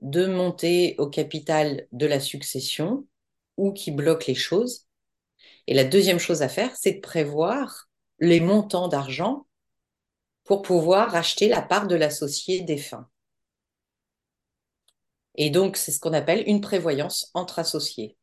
de 0.00 0.24
montée 0.24 0.94
au 0.96 1.06
capital 1.06 1.86
de 1.92 2.06
la 2.06 2.18
succession 2.18 3.06
ou 3.58 3.74
qui 3.74 3.90
bloque 3.90 4.26
les 4.26 4.34
choses. 4.34 4.85
Et 5.66 5.74
la 5.74 5.84
deuxième 5.84 6.18
chose 6.18 6.42
à 6.42 6.48
faire, 6.48 6.74
c'est 6.76 6.94
de 6.94 7.00
prévoir 7.00 7.88
les 8.18 8.40
montants 8.40 8.88
d'argent 8.88 9.46
pour 10.44 10.62
pouvoir 10.62 11.14
acheter 11.14 11.48
la 11.48 11.62
part 11.62 11.86
de 11.86 11.96
l'associé 11.96 12.60
défunt. 12.60 13.08
Et 15.34 15.50
donc, 15.50 15.76
c'est 15.76 15.92
ce 15.92 16.00
qu'on 16.00 16.12
appelle 16.12 16.44
une 16.46 16.60
prévoyance 16.60 17.30
entre 17.34 17.58
associés. 17.58 18.16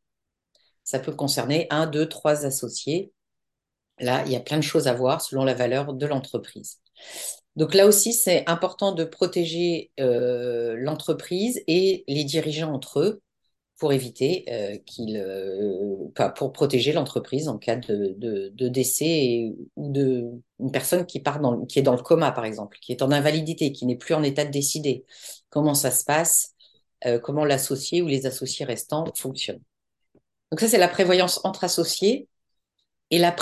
Ça 0.84 1.00
peut 1.00 1.14
concerner 1.14 1.68
un, 1.70 1.86
deux, 1.86 2.10
trois 2.10 2.46
associés 2.46 3.14
Là, 4.00 4.24
il 4.26 4.32
y 4.32 4.36
a 4.36 4.40
plein 4.40 4.58
de 4.58 4.64
choses 4.64 4.88
à 4.88 4.94
voir 4.94 5.22
selon 5.22 5.44
la 5.44 5.54
valeur 5.54 5.94
de 5.94 6.06
l'entreprise. 6.06 6.80
Donc 7.56 7.74
là 7.76 7.86
aussi, 7.86 8.14
c'est 8.14 8.48
important 8.50 8.92
de 8.92 9.04
protéger 9.04 9.92
euh, 10.00 10.76
l'entreprise 10.78 11.64
et 11.68 12.04
les 12.08 12.24
dirigeants 12.24 12.74
entre 12.74 13.00
eux 13.00 13.22
pour 13.78 13.92
éviter 13.92 14.46
euh, 14.50 14.78
qu'ils, 14.86 15.18
euh, 15.18 16.30
pour 16.36 16.52
protéger 16.54 16.94
l'entreprise 16.94 17.48
en 17.48 17.58
cas 17.58 17.76
de, 17.76 18.16
de, 18.18 18.68
décès 18.68 19.52
ou 19.76 19.92
de 19.92 20.30
une 20.60 20.72
personne 20.72 21.06
qui 21.06 21.20
part 21.20 21.40
dans, 21.40 21.66
qui 21.66 21.80
est 21.80 21.84
dans 21.84 21.96
le 21.96 22.02
coma 22.02 22.32
par 22.32 22.46
exemple, 22.46 22.78
qui 22.82 22.92
est 22.92 23.02
en 23.02 23.12
invalidité, 23.12 23.72
qui 23.72 23.86
n'est 23.86 23.98
plus 23.98 24.14
en 24.14 24.24
état 24.24 24.46
de 24.46 24.52
décider. 24.52 25.06
Comment 25.50 25.74
ça 25.74 25.92
se 25.92 26.04
passe 26.06 26.52
Comment 27.22 27.44
l'associé 27.44 28.02
ou 28.02 28.08
les 28.08 28.26
associés 28.26 28.64
restants 28.64 29.04
fonctionnent. 29.14 29.60
Donc 30.54 30.60
ça, 30.60 30.68
c'est 30.68 30.78
la 30.78 30.88
prévoyance 30.88 31.42
entre 31.44 31.64
associés. 31.64 32.30
Et 33.10 33.18
la, 33.18 33.36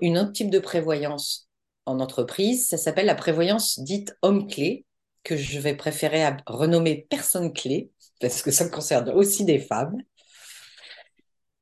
une 0.00 0.18
autre 0.18 0.32
type 0.32 0.50
de 0.50 0.58
prévoyance 0.58 1.48
en 1.86 2.00
entreprise, 2.00 2.68
ça 2.68 2.76
s'appelle 2.76 3.06
la 3.06 3.14
prévoyance 3.14 3.78
dite 3.78 4.16
homme-clé, 4.22 4.84
que 5.24 5.36
je 5.36 5.58
vais 5.60 5.74
préférer 5.74 6.24
à 6.24 6.36
renommer 6.46 7.06
personne 7.08 7.52
clé, 7.52 7.90
parce 8.20 8.42
que 8.42 8.50
ça 8.50 8.68
concerne 8.68 9.10
aussi 9.10 9.44
des 9.44 9.58
femmes. 9.58 9.96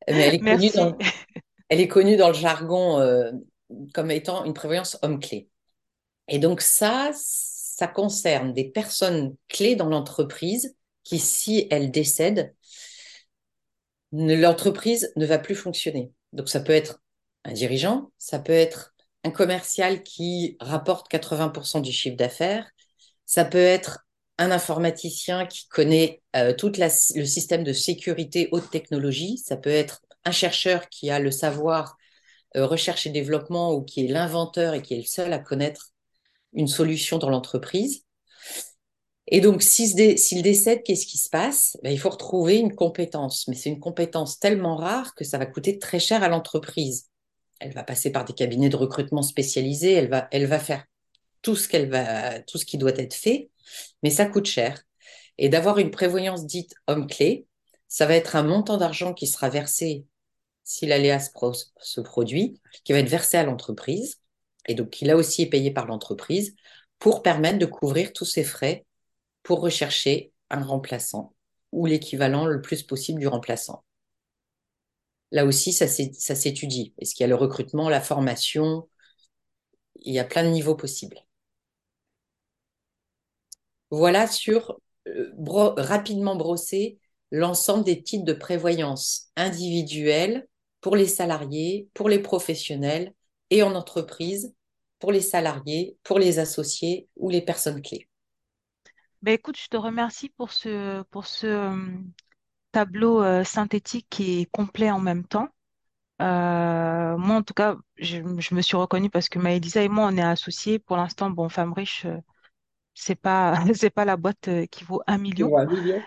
Mais 0.09 0.21
elle 0.21 0.35
est, 0.35 0.41
connue 0.41 0.71
dans, 0.71 0.97
elle 1.69 1.81
est 1.81 1.89
connue 1.89 2.17
dans 2.17 2.29
le 2.29 2.35
jargon 2.35 3.01
euh, 3.01 3.33
comme 3.93 4.11
étant 4.11 4.45
une 4.45 4.55
prévoyance 4.55 4.99
homme-clé. 5.03 5.49
Et 6.29 6.39
donc 6.39 6.61
ça, 6.61 7.11
ça 7.15 7.87
concerne 7.87 8.53
des 8.53 8.71
personnes 8.71 9.37
clés 9.49 9.77
dans 9.77 9.89
l'entreprise 9.89 10.77
qui, 11.05 11.19
si 11.19 11.67
elles 11.71 11.91
décèdent, 11.91 12.55
l'entreprise 14.13 15.13
ne 15.17 15.27
va 15.27 15.39
plus 15.39 15.55
fonctionner. 15.55 16.13
Donc 16.33 16.49
ça 16.49 16.61
peut 16.61 16.73
être 16.73 17.01
un 17.45 17.53
dirigeant, 17.53 18.11
ça 18.19 18.39
peut 18.39 18.53
être 18.53 18.95
un 19.25 19.31
commercial 19.31 20.03
qui 20.03 20.57
rapporte 20.61 21.11
80% 21.11 21.83
du 21.83 21.93
chiffre 21.93 22.17
d'affaires, 22.17 22.71
ça 23.27 23.45
peut 23.45 23.59
être 23.59 24.07
un 24.39 24.51
informaticien 24.51 25.47
qui 25.47 25.67
connaît 25.69 26.23
euh, 26.35 26.55
tout 26.55 26.73
le 26.79 27.25
système 27.25 27.65
de 27.65 27.73
sécurité 27.73 28.49
haute 28.53 28.71
technologie, 28.71 29.39
ça 29.39 29.57
peut 29.57 29.71
être 29.71 30.03
un 30.25 30.31
chercheur 30.31 30.89
qui 30.89 31.11
a 31.11 31.19
le 31.19 31.31
savoir 31.31 31.97
euh, 32.57 32.67
recherche 32.67 33.07
et 33.07 33.11
développement 33.11 33.73
ou 33.75 33.83
qui 33.83 34.05
est 34.05 34.09
l'inventeur 34.09 34.75
et 34.75 34.83
qui 34.83 34.95
est 34.95 34.99
le 34.99 35.05
seul 35.05 35.33
à 35.33 35.39
connaître 35.39 35.91
une 36.53 36.69
solution 36.69 37.19
dans 37.19 37.31
l'entreprise. 37.31 38.05
Et 39.29 39.41
donc, 39.41 39.63
s'il 39.63 39.95
décède, 39.95 40.83
qu'est-ce 40.85 41.07
qui 41.07 41.19
se 41.19 41.29
passe? 41.29 41.77
Ben, 41.83 41.93
Il 41.93 41.99
faut 41.99 42.11
retrouver 42.11 42.59
une 42.59 42.75
compétence, 42.75 43.49
mais 43.49 43.57
c'est 43.57 43.71
une 43.71 43.81
compétence 43.81 44.39
tellement 44.39 44.77
rare 44.77 45.15
que 45.15 45.25
ça 45.25 45.37
va 45.37 45.47
coûter 45.47 45.79
très 45.79 45.99
cher 45.99 46.23
à 46.23 46.29
l'entreprise. 46.29 47.09
Elle 47.59 47.73
va 47.73 47.83
passer 47.83 48.13
par 48.13 48.25
des 48.25 48.35
cabinets 48.35 48.69
de 48.69 48.77
recrutement 48.77 49.23
spécialisés, 49.23 49.93
elle 49.93 50.09
va, 50.09 50.29
elle 50.31 50.47
va 50.47 50.61
faire 50.61 50.85
tout 51.47 51.55
ce 51.55 51.69
qu'elle 51.69 51.89
va, 51.89 52.41
tout 52.41 52.59
ce 52.59 52.65
qui 52.65 52.77
doit 52.77 52.99
être 52.99 53.15
fait, 53.15 53.51
mais 54.03 54.11
ça 54.11 54.27
coûte 54.27 54.47
cher. 54.47 54.83
Et 55.39 55.49
d'avoir 55.49 55.79
une 55.79 55.93
prévoyance 55.93 56.45
dite 56.45 56.75
homme-clé, 56.89 57.47
ça 57.87 58.05
va 58.05 58.17
être 58.17 58.35
un 58.35 58.43
montant 58.43 58.79
d'argent 58.79 59.15
qui 59.15 59.29
sera 59.29 59.49
versé 59.49 60.07
si 60.65 60.87
l'aléa 60.87 61.21
se, 61.21 62.01
produit, 62.01 62.61
qui 62.83 62.93
va 62.93 62.99
être 62.99 63.09
versé 63.09 63.37
à 63.37 63.45
l'entreprise, 63.45 64.21
et 64.67 64.75
donc 64.75 64.91
qui 64.91 65.05
là 65.05 65.15
aussi 65.15 65.43
est 65.43 65.49
payé 65.49 65.71
par 65.71 65.87
l'entreprise, 65.87 66.57
pour 66.99 67.23
permettre 67.23 67.59
de 67.59 67.67
couvrir 67.67 68.13
tous 68.13 68.25
ces 68.25 68.43
frais 68.43 68.85
pour 69.45 69.61
rechercher 69.61 70.33
un 70.51 70.65
remplaçant 70.65 71.33
ou 71.71 71.87
l'équivalent 71.87 72.47
le 72.47 72.61
plus 72.61 72.83
possible 72.83 73.21
du 73.21 73.29
remplaçant. 73.29 73.85
Là 75.31 75.45
aussi, 75.45 75.73
ça 75.73 75.87
s'étudie. 75.87 76.93
Est-ce 76.99 77.15
qu'il 77.15 77.23
y 77.23 77.25
a 77.25 77.29
le 77.29 77.37
recrutement, 77.37 77.89
la 77.89 78.01
formation? 78.01 78.89
Il 80.01 80.13
y 80.13 80.19
a 80.19 80.25
plein 80.25 80.43
de 80.43 80.49
niveaux 80.49 80.75
possibles. 80.75 81.21
Voilà 83.91 84.27
sur 84.27 84.79
euh, 85.09 85.33
rapidement 85.77 86.37
brosser 86.37 86.99
l'ensemble 87.31 87.85
des 87.85 88.03
types 88.03 88.25
de 88.25 88.33
prévoyance 88.33 89.29
individuelle 89.37 90.47
pour 90.81 90.97
les 90.97 91.07
salariés, 91.07 91.89
pour 91.95 92.09
les 92.09 92.19
professionnels 92.19 93.13
et 93.51 93.63
en 93.63 93.75
entreprise, 93.75 94.55
pour 94.99 95.13
les 95.13 95.21
salariés, 95.21 95.97
pour 96.03 96.19
les 96.19 96.39
associés 96.39 97.09
ou 97.17 97.29
les 97.29 97.43
personnes 97.43 97.83
clés. 97.83 98.09
Ben 99.23 99.33
écoute, 99.33 99.59
je 99.59 99.69
te 99.69 99.77
remercie 99.77 100.29
pour 100.31 100.53
ce, 100.53 101.03
pour 101.05 101.27
ce 101.27 101.47
euh, 101.47 101.87
tableau 102.73 103.23
euh, 103.23 103.45
synthétique 103.45 104.07
qui 104.11 104.41
est 104.41 104.51
complet 104.51 104.91
en 104.91 105.01
même 105.01 105.25
temps. 105.25 105.49
Moi, 106.19 107.35
en 107.35 107.43
tout 107.43 107.55
cas, 107.55 107.77
je, 107.97 108.19
me 108.21 108.63
suis 108.63 108.77
reconnue 108.77 109.11
parce 109.11 109.29
que 109.29 109.39
Maëlisa 109.39 109.83
et 109.83 109.89
moi, 109.89 110.09
on 110.11 110.17
est 110.17 110.23
associés. 110.23 110.79
Pour 110.79 110.97
l'instant, 110.97 111.31
bon, 111.31 111.49
Femme 111.49 111.73
Riche, 111.73 112.07
c'est 112.97 113.15
pas 113.15 113.55
c'est 113.75 113.91
pas 113.91 114.05
la 114.05 114.17
boîte 114.17 114.49
qui 114.71 114.83
vaut 114.85 115.03
un 115.07 115.19
million, 115.19 115.53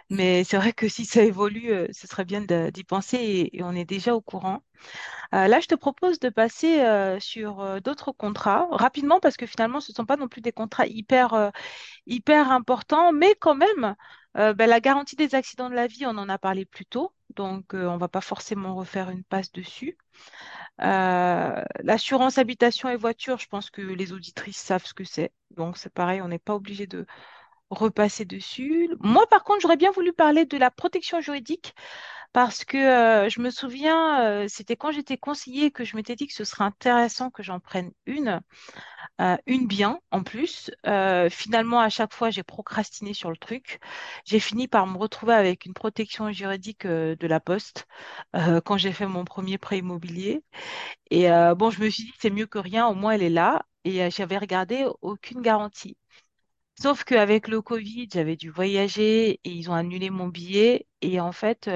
mais 0.09 0.43
c'est 0.43 0.57
vrai 0.57 0.73
que 0.73 0.89
si 0.89 1.05
ça 1.05 1.23
évolue, 1.23 1.71
ce 1.91 2.07
serait 2.07 2.25
bien 2.25 2.41
d'y 2.41 2.83
penser 2.83 3.49
et, 3.53 3.63
on 3.63 3.73
est 3.73 3.85
déjà 3.85 4.15
au 4.15 4.21
courant. 4.21 4.61
là, 5.31 5.59
je 5.59 5.67
te 5.67 5.75
propose 5.75 6.19
de 6.19 6.29
passer 6.29 6.83
sur 7.19 7.81
d'autres 7.81 8.11
contrats 8.11 8.67
rapidement 8.71 9.19
parce 9.19 9.37
que 9.37 9.45
finalement, 9.45 9.79
ce 9.79 9.91
ne 9.91 9.95
sont 9.95 10.05
pas 10.05 10.17
non 10.17 10.27
plus 10.27 10.41
des 10.41 10.51
contrats 10.51 10.87
hyper 10.87 11.51
hyper 12.07 12.51
importants, 12.51 13.13
mais 13.13 13.35
quand 13.39 13.55
même, 13.55 13.95
ben, 14.35 14.65
la 14.67 14.79
garantie 14.79 15.15
des 15.15 15.35
accidents 15.35 15.69
de 15.69 15.75
la 15.75 15.87
vie, 15.87 16.05
on 16.05 16.17
en 16.17 16.29
a 16.29 16.37
parlé 16.37 16.65
plus 16.65 16.85
tôt, 16.85 17.13
donc 17.35 17.73
on 17.73 17.93
ne 17.93 17.99
va 17.99 18.07
pas 18.07 18.21
forcément 18.21 18.75
refaire 18.75 19.11
une 19.11 19.23
passe 19.23 19.51
dessus. 19.51 19.97
Euh, 20.81 21.61
l'assurance 21.83 22.37
habitation 22.37 22.89
et 22.89 22.95
voiture, 22.95 23.37
je 23.37 23.47
pense 23.47 23.69
que 23.69 23.81
les 23.81 24.13
auditrices 24.13 24.57
savent 24.57 24.85
ce 24.85 24.93
que 24.93 25.03
c'est. 25.03 25.31
Donc 25.51 25.77
c'est 25.77 25.93
pareil, 25.93 26.21
on 26.21 26.27
n'est 26.29 26.39
pas 26.39 26.55
obligé 26.55 26.87
de 26.87 27.05
repasser 27.69 28.25
dessus. 28.25 28.89
Moi, 28.99 29.25
par 29.29 29.43
contre, 29.43 29.61
j'aurais 29.61 29.77
bien 29.77 29.91
voulu 29.91 30.13
parler 30.13 30.45
de 30.45 30.57
la 30.57 30.71
protection 30.71 31.21
juridique 31.21 31.75
parce 32.31 32.63
que 32.65 32.77
je 33.29 33.41
me 33.41 33.49
souviens, 33.49 34.47
c'était 34.47 34.75
quand 34.75 34.91
j'étais 34.91 35.17
conseillée 35.17 35.71
que 35.71 35.83
je 35.83 35.95
m'étais 35.95 36.15
dit 36.15 36.27
que 36.27 36.33
ce 36.33 36.43
serait 36.43 36.63
intéressant 36.63 37.29
que 37.31 37.43
j'en 37.43 37.59
prenne 37.59 37.91
une. 38.05 38.41
Une 39.47 39.67
bien 39.67 39.99
en 40.11 40.23
plus. 40.23 40.71
Finalement, 41.29 41.79
à 41.79 41.89
chaque 41.89 42.13
fois, 42.13 42.29
j'ai 42.29 42.43
procrastiné 42.43 43.13
sur 43.13 43.29
le 43.31 43.37
truc. 43.37 43.79
J'ai 44.25 44.39
fini 44.39 44.67
par 44.67 44.87
me 44.87 44.97
retrouver 44.97 45.33
avec 45.33 45.65
une 45.65 45.73
protection 45.73 46.31
juridique 46.31 46.85
de 46.87 47.27
la 47.27 47.39
Poste 47.39 47.87
quand 48.33 48.77
j'ai 48.77 48.93
fait 48.93 49.07
mon 49.07 49.25
premier 49.25 49.57
prêt 49.57 49.79
immobilier. 49.79 50.43
Et 51.11 51.29
bon, 51.57 51.71
je 51.71 51.81
me 51.81 51.89
suis 51.89 52.03
dit, 52.05 52.13
c'est 52.19 52.29
mieux 52.29 52.47
que 52.47 52.59
rien, 52.59 52.87
au 52.87 52.95
moins 52.95 53.13
elle 53.13 53.23
est 53.23 53.29
là. 53.29 53.63
Et 53.85 54.09
j'avais 54.11 54.37
regardé 54.37 54.85
aucune 55.01 55.41
garantie. 55.41 55.97
Sauf 56.81 57.03
qu'avec 57.03 57.47
le 57.47 57.61
Covid, 57.61 58.07
j'avais 58.13 58.35
dû 58.35 58.49
voyager 58.49 59.39
et 59.43 59.49
ils 59.51 59.69
ont 59.69 59.73
annulé 59.73 60.09
mon 60.09 60.27
billet. 60.27 60.87
Et 61.01 61.19
en 61.19 61.31
fait, 61.31 61.69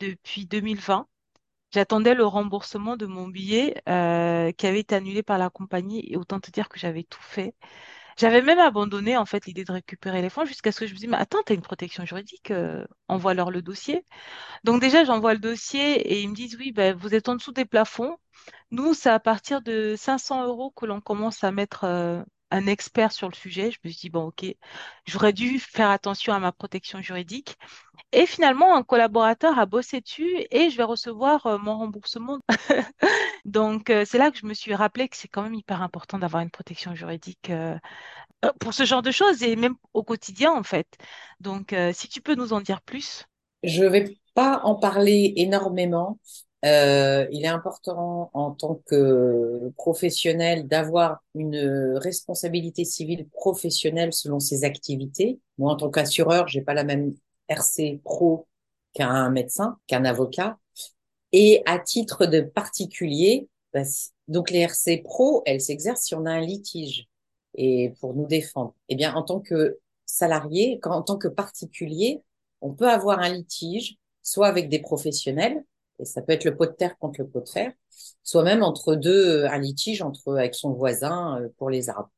depuis 0.00 0.46
2020, 0.46 1.06
J'attendais 1.72 2.14
le 2.14 2.26
remboursement 2.26 2.96
de 2.98 3.06
mon 3.06 3.28
billet 3.28 3.82
euh, 3.88 4.52
qui 4.52 4.66
avait 4.66 4.80
été 4.80 4.94
annulé 4.94 5.22
par 5.22 5.38
la 5.38 5.48
compagnie 5.48 6.04
et 6.06 6.16
autant 6.18 6.38
te 6.38 6.50
dire 6.50 6.68
que 6.68 6.78
j'avais 6.78 7.02
tout 7.02 7.22
fait. 7.22 7.54
J'avais 8.18 8.42
même 8.42 8.58
abandonné 8.58 9.16
en 9.16 9.24
fait 9.26 9.46
l'idée 9.46 9.64
de 9.64 9.72
récupérer 9.72 10.20
les 10.22 10.28
fonds 10.30 10.44
jusqu'à 10.44 10.70
ce 10.72 10.80
que 10.80 10.86
je 10.86 10.92
me 10.92 10.98
dise, 10.98 11.08
mais 11.08 11.16
attends, 11.16 11.42
tu 11.46 11.52
as 11.52 11.56
une 11.56 11.62
protection 11.62 12.04
juridique, 12.04 12.50
euh, 12.50 12.84
envoie-leur 13.08 13.50
le 13.50 13.62
dossier. 13.62 14.04
Donc 14.64 14.82
déjà, 14.82 15.04
j'envoie 15.04 15.34
le 15.34 15.40
dossier 15.40 16.00
et 16.12 16.22
ils 16.22 16.28
me 16.30 16.34
disent, 16.34 16.56
oui, 16.58 16.72
ben, 16.72 16.96
vous 16.96 17.14
êtes 17.14 17.28
en 17.30 17.36
dessous 17.36 17.52
des 17.52 17.64
plafonds. 17.64 18.18
Nous, 18.70 18.94
c'est 18.94 19.10
à 19.10 19.20
partir 19.20 19.62
de 19.62 19.94
500 19.96 20.46
euros 20.46 20.72
que 20.72 20.86
l'on 20.86 21.00
commence 21.00 21.44
à 21.44 21.52
mettre 21.52 21.84
euh, 21.84 22.22
un 22.52 22.66
expert 22.66 23.12
sur 23.12 23.28
le 23.28 23.34
sujet. 23.34 23.70
Je 23.70 23.78
me 23.84 23.90
suis 23.90 24.00
dit, 24.02 24.10
bon, 24.10 24.26
ok, 24.26 24.44
j'aurais 25.06 25.32
dû 25.32 25.58
faire 25.58 25.90
attention 25.90 26.32
à 26.32 26.38
ma 26.38 26.52
protection 26.52 27.00
juridique. 27.00 27.56
Et 28.12 28.26
finalement, 28.26 28.76
un 28.76 28.82
collaborateur 28.82 29.58
a 29.58 29.64
bossé 29.66 30.00
dessus 30.02 30.46
et 30.50 30.68
je 30.68 30.76
vais 30.76 30.82
recevoir 30.82 31.46
euh, 31.46 31.58
mon 31.58 31.78
remboursement. 31.78 32.40
Donc, 33.46 33.88
euh, 33.88 34.04
c'est 34.04 34.18
là 34.18 34.30
que 34.30 34.38
je 34.38 34.46
me 34.46 34.54
suis 34.54 34.74
rappelé 34.74 35.08
que 35.08 35.16
c'est 35.16 35.28
quand 35.28 35.42
même 35.42 35.54
hyper 35.54 35.80
important 35.80 36.18
d'avoir 36.18 36.42
une 36.42 36.50
protection 36.50 36.94
juridique 36.94 37.48
euh, 37.50 37.76
pour 38.60 38.74
ce 38.74 38.84
genre 38.84 39.02
de 39.02 39.10
choses 39.10 39.42
et 39.42 39.56
même 39.56 39.76
au 39.94 40.02
quotidien, 40.02 40.52
en 40.52 40.62
fait. 40.62 40.86
Donc, 41.40 41.74
si 41.92 42.08
tu 42.08 42.20
peux 42.20 42.34
nous 42.34 42.52
en 42.52 42.60
dire 42.60 42.82
plus. 42.82 43.24
Je 43.62 43.84
ne 43.84 43.88
vais 43.88 44.16
pas 44.34 44.60
en 44.64 44.74
parler 44.74 45.32
énormément. 45.36 46.18
Il 46.62 47.44
est 47.44 47.48
important 47.48 48.30
en 48.34 48.52
tant 48.52 48.80
que 48.86 49.72
professionnel 49.76 50.68
d'avoir 50.68 51.22
une 51.34 51.96
responsabilité 51.96 52.84
civile 52.84 53.28
professionnelle 53.28 54.12
selon 54.12 54.38
ses 54.38 54.64
activités. 54.64 55.40
Moi, 55.58 55.72
en 55.72 55.76
tant 55.76 55.90
qu'assureur, 55.90 56.48
j'ai 56.48 56.62
pas 56.62 56.74
la 56.74 56.84
même 56.84 57.14
RC 57.48 58.00
pro 58.04 58.46
qu'un 58.94 59.30
médecin, 59.30 59.78
qu'un 59.86 60.04
avocat. 60.04 60.58
Et 61.32 61.62
à 61.66 61.78
titre 61.78 62.26
de 62.26 62.40
particulier, 62.40 63.48
bah, 63.72 63.82
donc 64.28 64.50
les 64.50 64.60
RC 64.60 64.98
pro, 65.02 65.42
elles 65.46 65.60
s'exercent 65.60 66.04
si 66.04 66.14
on 66.14 66.26
a 66.26 66.30
un 66.30 66.40
litige 66.40 67.08
et 67.54 67.92
pour 68.00 68.14
nous 68.14 68.26
défendre. 68.26 68.74
Eh 68.88 68.94
bien, 68.94 69.14
en 69.14 69.22
tant 69.22 69.40
que 69.40 69.78
salarié, 70.06 70.78
en 70.84 71.02
tant 71.02 71.16
que 71.16 71.28
particulier, 71.28 72.22
on 72.60 72.72
peut 72.72 72.88
avoir 72.88 73.18
un 73.18 73.30
litige, 73.30 73.96
soit 74.22 74.46
avec 74.46 74.68
des 74.68 74.78
professionnels, 74.78 75.64
et 75.98 76.04
ça 76.04 76.22
peut 76.22 76.32
être 76.32 76.44
le 76.44 76.56
pot 76.56 76.66
de 76.66 76.72
terre 76.72 76.98
contre 76.98 77.20
le 77.20 77.28
pot 77.28 77.40
de 77.40 77.48
fer, 77.48 77.72
soit 78.22 78.42
même 78.42 78.62
entre 78.62 78.94
deux, 78.94 79.44
un 79.44 79.58
litige 79.58 80.02
entre 80.02 80.36
avec 80.36 80.54
son 80.54 80.72
voisin 80.72 81.40
euh, 81.40 81.48
pour 81.58 81.70
les 81.70 81.88
arbres. 81.90 82.10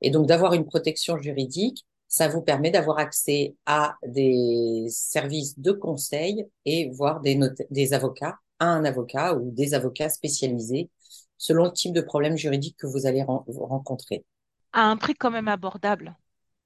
Et 0.00 0.10
donc 0.10 0.26
d'avoir 0.26 0.54
une 0.54 0.64
protection 0.64 1.18
juridique, 1.18 1.86
ça 2.08 2.28
vous 2.28 2.40
permet 2.42 2.70
d'avoir 2.70 2.98
accès 2.98 3.56
à 3.66 3.96
des 4.06 4.86
services 4.90 5.58
de 5.58 5.72
conseil 5.72 6.46
et 6.64 6.90
voir 6.90 7.20
des, 7.20 7.38
des 7.70 7.92
avocats, 7.92 8.38
à 8.58 8.66
un 8.66 8.84
avocat 8.84 9.34
ou 9.34 9.50
des 9.50 9.74
avocats 9.74 10.08
spécialisés 10.08 10.90
selon 11.36 11.64
le 11.64 11.72
type 11.72 11.92
de 11.92 12.00
problème 12.00 12.36
juridique 12.36 12.76
que 12.76 12.86
vous 12.86 13.06
allez 13.06 13.22
rencontrer. 13.22 14.24
À 14.72 14.82
un 14.90 14.96
prix 14.96 15.14
quand 15.14 15.30
même 15.30 15.48
abordable. 15.48 16.16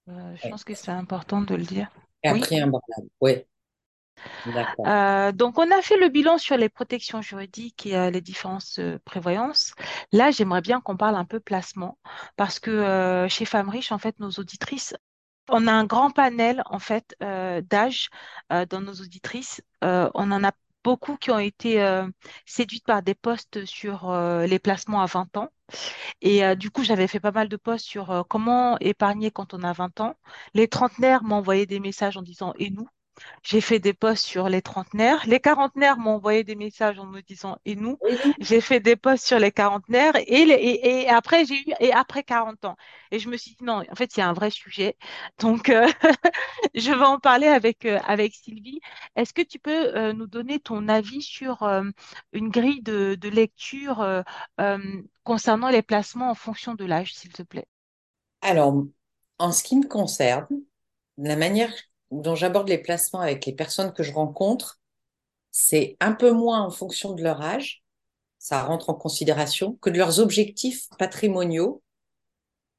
Euh, 0.09 0.37
je 0.37 0.49
pense 0.49 0.65
que 0.65 0.75
c'est 0.75 0.91
important 0.91 1.43
de 1.43 1.55
le 1.55 1.65
dire. 1.65 1.91
Et 2.25 2.29
un 2.29 2.39
prix 2.39 2.61
abordable, 2.61 3.09
oui. 3.21 3.45
Euh, 4.87 5.33
donc, 5.33 5.59
on 5.59 5.71
a 5.71 5.83
fait 5.83 5.97
le 5.97 6.09
bilan 6.09 6.39
sur 6.39 6.57
les 6.57 6.69
protections 6.69 7.23
juridiques 7.23 7.87
et 7.87 7.97
euh, 7.97 8.11
les 8.11 8.21
différentes 8.21 8.81
prévoyances. 9.05 9.75
Là, 10.13 10.31
j'aimerais 10.31 10.61
bien 10.63 10.81
qu'on 10.81 10.97
parle 10.97 11.17
un 11.17 11.25
peu 11.25 11.41
placement 11.41 11.99
parce 12.37 12.59
que 12.59 13.27
chez 13.29 13.45
Femmes 13.45 13.69
Riches, 13.69 13.93
en 13.93 13.99
fait, 13.99 14.19
nos 14.21 14.31
auditrices 14.31 14.95
on 15.49 15.67
a 15.67 15.73
un 15.73 15.85
grand 15.85 16.11
panel 16.11 16.63
en 16.67 16.79
fait 16.79 17.15
euh, 17.23 17.61
d'âge 17.63 18.11
euh, 18.53 18.67
dans 18.67 18.81
nos 18.81 18.95
auditrices. 18.95 19.63
Euh, 19.85 20.11
on 20.15 20.31
en 20.31 20.45
a 20.45 20.53
beaucoup 20.85 21.17
qui 21.17 21.31
ont 21.31 21.39
été 21.39 21.79
séduites 22.45 22.85
par 22.85 23.05
des 23.05 23.15
postes 23.15 23.65
sur 23.67 24.13
les 24.13 24.59
placements 24.59 25.01
à 25.01 25.07
20 25.07 25.37
ans. 25.37 25.49
Et 26.23 26.57
du 26.57 26.73
coup, 26.73 26.83
j'avais 26.83 27.07
fait 27.07 27.21
pas 27.21 27.31
mal 27.31 27.49
de 27.49 27.57
posts 27.57 27.87
sur 27.87 28.27
comment 28.29 28.77
épargner 28.81 29.31
quand 29.31 29.55
on 29.55 29.63
a 29.63 29.73
20 29.73 30.01
ans. 30.01 30.17
Les 30.55 30.67
trentenaires 30.67 31.23
envoyé 31.31 31.67
des 31.67 31.79
messages 31.79 32.17
en 32.17 32.23
disant 32.23 32.53
et 32.59 32.71
nous? 32.71 32.89
J'ai 33.43 33.61
fait 33.61 33.79
des 33.79 33.93
posts 33.95 34.25
sur 34.27 34.49
les 34.49 34.63
trentenaires. 34.63 35.23
Les 35.27 35.41
quarantenaires 35.41 35.99
m'ont 35.99 36.13
envoyé 36.17 36.45
des 36.45 36.55
messages 36.55 36.99
en 36.99 37.07
me 37.07 37.21
disant, 37.23 37.59
et 37.65 37.77
nous? 37.77 37.99
J'ai 38.41 38.61
fait 38.61 38.81
des 38.81 38.97
posts 38.97 39.27
sur 39.27 39.39
les 39.39 39.53
quarantenaires 39.53 40.15
et, 40.17 40.45
les- 40.45 40.55
et, 40.55 41.03
et 41.03 41.09
après, 41.09 41.45
j'ai 41.45 41.57
eu, 41.61 41.73
et 41.81 41.93
après 41.93 42.23
40 42.25 42.65
ans. 42.65 42.77
Et 43.11 43.19
je 43.19 43.29
me 43.29 43.37
suis 43.37 43.53
dit, 43.53 43.65
non, 43.65 43.83
en 43.91 43.95
fait, 43.95 44.17
a 44.19 44.29
un 44.29 44.33
vrai 44.33 44.51
sujet. 44.51 44.97
Donc, 45.39 45.69
euh, 45.69 45.87
je 46.75 46.91
vais 46.93 47.05
en 47.05 47.19
parler 47.19 47.47
avec, 47.49 47.85
euh, 47.87 47.99
avec 48.07 48.35
Sylvie. 48.35 48.81
Est-ce 49.17 49.33
que 49.35 49.43
tu 49.43 49.59
peux 49.59 49.97
euh, 49.97 50.13
nous 50.13 50.27
donner 50.27 50.59
ton 50.61 50.89
avis 50.89 51.23
sur 51.23 51.63
une 52.33 52.49
grille 52.51 52.83
de, 52.83 53.15
de 53.21 53.29
lecture 53.29 54.05
concernant 55.25 55.69
les 55.71 55.83
placements 55.83 56.31
en 56.31 56.35
fonction 56.37 56.75
de 56.75 56.85
l'âge, 56.85 57.13
s'il 57.15 57.33
te 57.33 57.43
plaît? 57.43 57.67
Alors, 58.41 58.85
en 59.39 59.53
ce 59.53 59.63
qui 59.65 59.77
me 59.77 59.87
concerne, 59.89 60.47
la 61.19 61.37
manière 61.37 61.73
dont 62.13 62.35
j'aborde 62.35 62.69
les 62.69 62.79
placements 62.79 63.21
avec 63.21 63.47
les 63.47 63.55
personnes 63.55 63.93
que 63.93 64.03
je 64.03 64.13
rencontre, 64.13 64.81
c'est 65.51 65.97
un 66.01 66.13
peu 66.13 66.31
moins 66.31 66.63
en 66.63 66.71
fonction 66.71 67.15
de 67.15 67.23
leur 67.23 67.43
âge, 67.43 67.83
ça 68.39 68.63
rentre 68.63 68.91
en 68.91 68.95
considération, 68.95 69.75
que 69.81 69.91
de 69.91 69.99
leurs 69.99 70.21
objectifs 70.21 70.89
patrimoniaux 70.99 71.83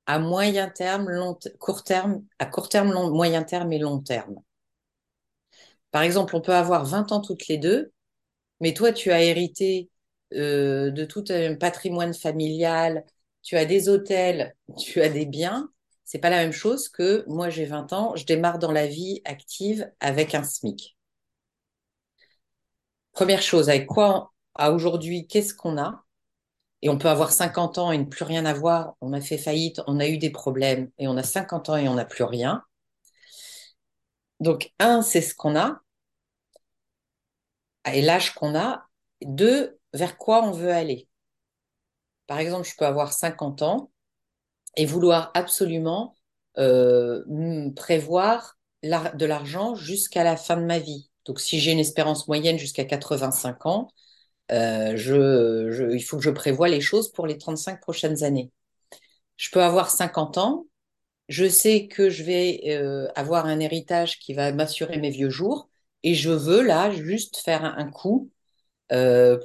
à 0.06 0.19
moyen 0.19 0.69
terme, 0.69 1.10
long, 1.10 1.38
court 1.60 1.84
terme, 1.84 2.24
à 2.39 2.46
court 2.46 2.69
terme, 2.69 2.91
long, 2.91 3.10
moyen 3.12 3.43
terme 3.43 3.72
et 3.72 3.80
long 3.80 4.00
terme. 4.00 4.36
Par 5.91 6.02
exemple, 6.04 6.36
on 6.36 6.41
peut 6.41 6.54
avoir 6.54 6.86
20 6.86 7.12
ans 7.12 7.22
toutes 7.22 7.48
les 7.48 7.58
deux, 7.58 7.91
mais 8.60 8.74
toi, 8.74 8.91
tu 8.91 9.12
as 9.12 9.24
hérité 9.24 9.89
euh, 10.34 10.91
de 10.91 11.06
tout 11.06 11.26
un 11.30 11.56
patrimoine 11.56 12.13
familial, 12.13 13.06
tu 13.41 13.58
as 13.58 13.65
des 13.65 13.89
hôtels, 13.89 14.56
tu 14.78 15.02
as 15.02 15.10
des 15.10 15.26
biens. 15.26 15.69
C'est 16.13 16.19
pas 16.19 16.30
la 16.30 16.43
même 16.43 16.52
chose 16.52 16.89
que 16.89 17.26
moi, 17.28 17.49
j'ai 17.49 17.65
20 17.65 17.91
ans, 17.91 18.15
je 18.15 18.23
démarre 18.23 18.60
dans 18.60 18.71
la 18.71 18.86
vie 18.86 19.23
active 19.26 19.91
avec 19.99 20.36
un 20.36 20.43
SMIC. 20.43 20.95
Première 23.13 23.41
chose, 23.41 23.67
avec 23.67 23.88
quoi 23.88 24.32
à 24.54 24.73
aujourd'hui, 24.73 25.26
qu'est-ce 25.26 25.56
qu'on 25.56 25.76
a? 25.80 26.06
Et 26.84 26.89
on 26.89 26.99
peut 26.99 27.10
avoir 27.10 27.32
50 27.32 27.80
ans 27.80 27.91
et 27.91 27.97
ne 27.97 28.04
plus 28.04 28.26
rien 28.26 28.45
avoir. 28.45 28.93
On 29.02 29.12
a 29.13 29.21
fait 29.21 29.39
faillite, 29.39 29.82
on 29.88 29.99
a 29.99 30.08
eu 30.08 30.19
des 30.19 30.30
problèmes 30.30 30.91
et 30.99 31.08
on 31.08 31.17
a 31.17 31.23
50 31.23 31.69
ans 31.69 31.78
et 31.78 31.89
on 31.89 31.95
n'a 31.95 32.06
plus 32.06 32.26
rien. 32.26 32.63
Donc, 34.39 34.71
un, 34.78 35.02
c'est 35.02 35.21
ce 35.21 35.34
qu'on 35.34 35.56
a 35.56 35.82
et 37.91 38.04
l'âge 38.04 38.36
qu'on 38.36 38.54
a. 38.54 38.86
Deux, 39.23 39.80
vers 39.93 40.15
quoi 40.19 40.43
on 40.43 40.52
veut 40.52 40.71
aller? 40.71 41.10
Par 42.28 42.38
exemple, 42.38 42.67
je 42.67 42.76
peux 42.78 42.86
avoir 42.86 43.13
50 43.13 43.63
ans 43.63 43.89
et 44.76 44.86
vouloir 44.86 45.32
absolument 45.34 46.16
euh, 46.58 47.24
prévoir 47.76 48.58
de 48.84 49.26
l'argent 49.26 49.76
jusqu'à 49.76 50.24
la 50.24 50.36
fin 50.38 50.58
de 50.58 50.66
ma 50.66 50.80
vie. 50.80 51.10
Donc, 51.26 51.40
si 51.40 51.60
j'ai 51.60 51.72
une 51.72 51.80
espérance 51.80 52.28
moyenne 52.28 52.58
jusqu'à 52.58 52.84
85 52.84 53.66
ans, 53.66 53.88
euh, 54.52 55.90
il 55.94 56.04
faut 56.04 56.18
que 56.18 56.24
je 56.24 56.30
prévoie 56.30 56.68
les 56.68 56.82
choses 56.82 57.12
pour 57.12 57.26
les 57.26 57.38
35 57.38 57.80
prochaines 57.82 58.24
années. 58.24 58.52
Je 59.38 59.50
peux 59.52 59.64
avoir 59.64 59.90
50 59.90 60.38
ans, 60.38 60.68
je 61.30 61.48
sais 61.48 61.88
que 61.88 62.10
je 62.10 62.24
vais 62.24 62.62
euh, 62.68 63.08
avoir 63.16 63.46
un 63.46 63.60
héritage 63.60 64.20
qui 64.20 64.34
va 64.34 64.52
m'assurer 64.52 64.98
mes 64.98 65.10
vieux 65.12 65.30
jours, 65.30 65.70
et 66.04 66.14
je 66.14 66.30
veux 66.30 66.62
là 66.62 66.92
juste 66.92 67.38
faire 67.38 67.64
un, 67.64 67.90
coup 67.90 68.30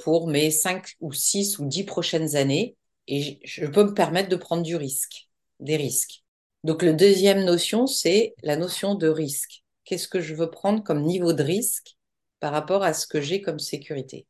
pour 0.02 0.28
mes 0.28 0.50
5 0.50 0.96
ou 1.00 1.12
6 1.12 1.58
ou 1.58 1.66
10 1.66 1.84
prochaines 1.84 2.36
années, 2.36 2.76
et 3.08 3.40
je, 3.42 3.66
peux 3.66 3.84
me 3.84 3.94
permettre 3.94 4.28
de 4.28 4.36
prendre 4.36 4.62
du 4.62 4.76
risque, 4.76 5.28
des 5.60 5.76
risques. 5.76 6.22
Donc, 6.62 6.82
la 6.82 6.92
deuxième 6.92 7.44
notion, 7.44 7.86
c'est 7.86 8.34
la 8.42 8.56
notion 8.56 8.94
de 8.94 9.08
risque. 9.08 9.64
Qu'est-ce 9.84 10.08
que 10.08 10.20
je 10.20 10.34
veux 10.34 10.50
prendre 10.50 10.84
comme 10.84 11.02
niveau 11.02 11.32
de 11.32 11.42
risque 11.42 11.96
par 12.38 12.52
rapport 12.52 12.82
à 12.82 12.92
ce 12.92 13.06
que 13.06 13.20
j'ai 13.20 13.40
comme 13.40 13.58
sécurité? 13.58 14.26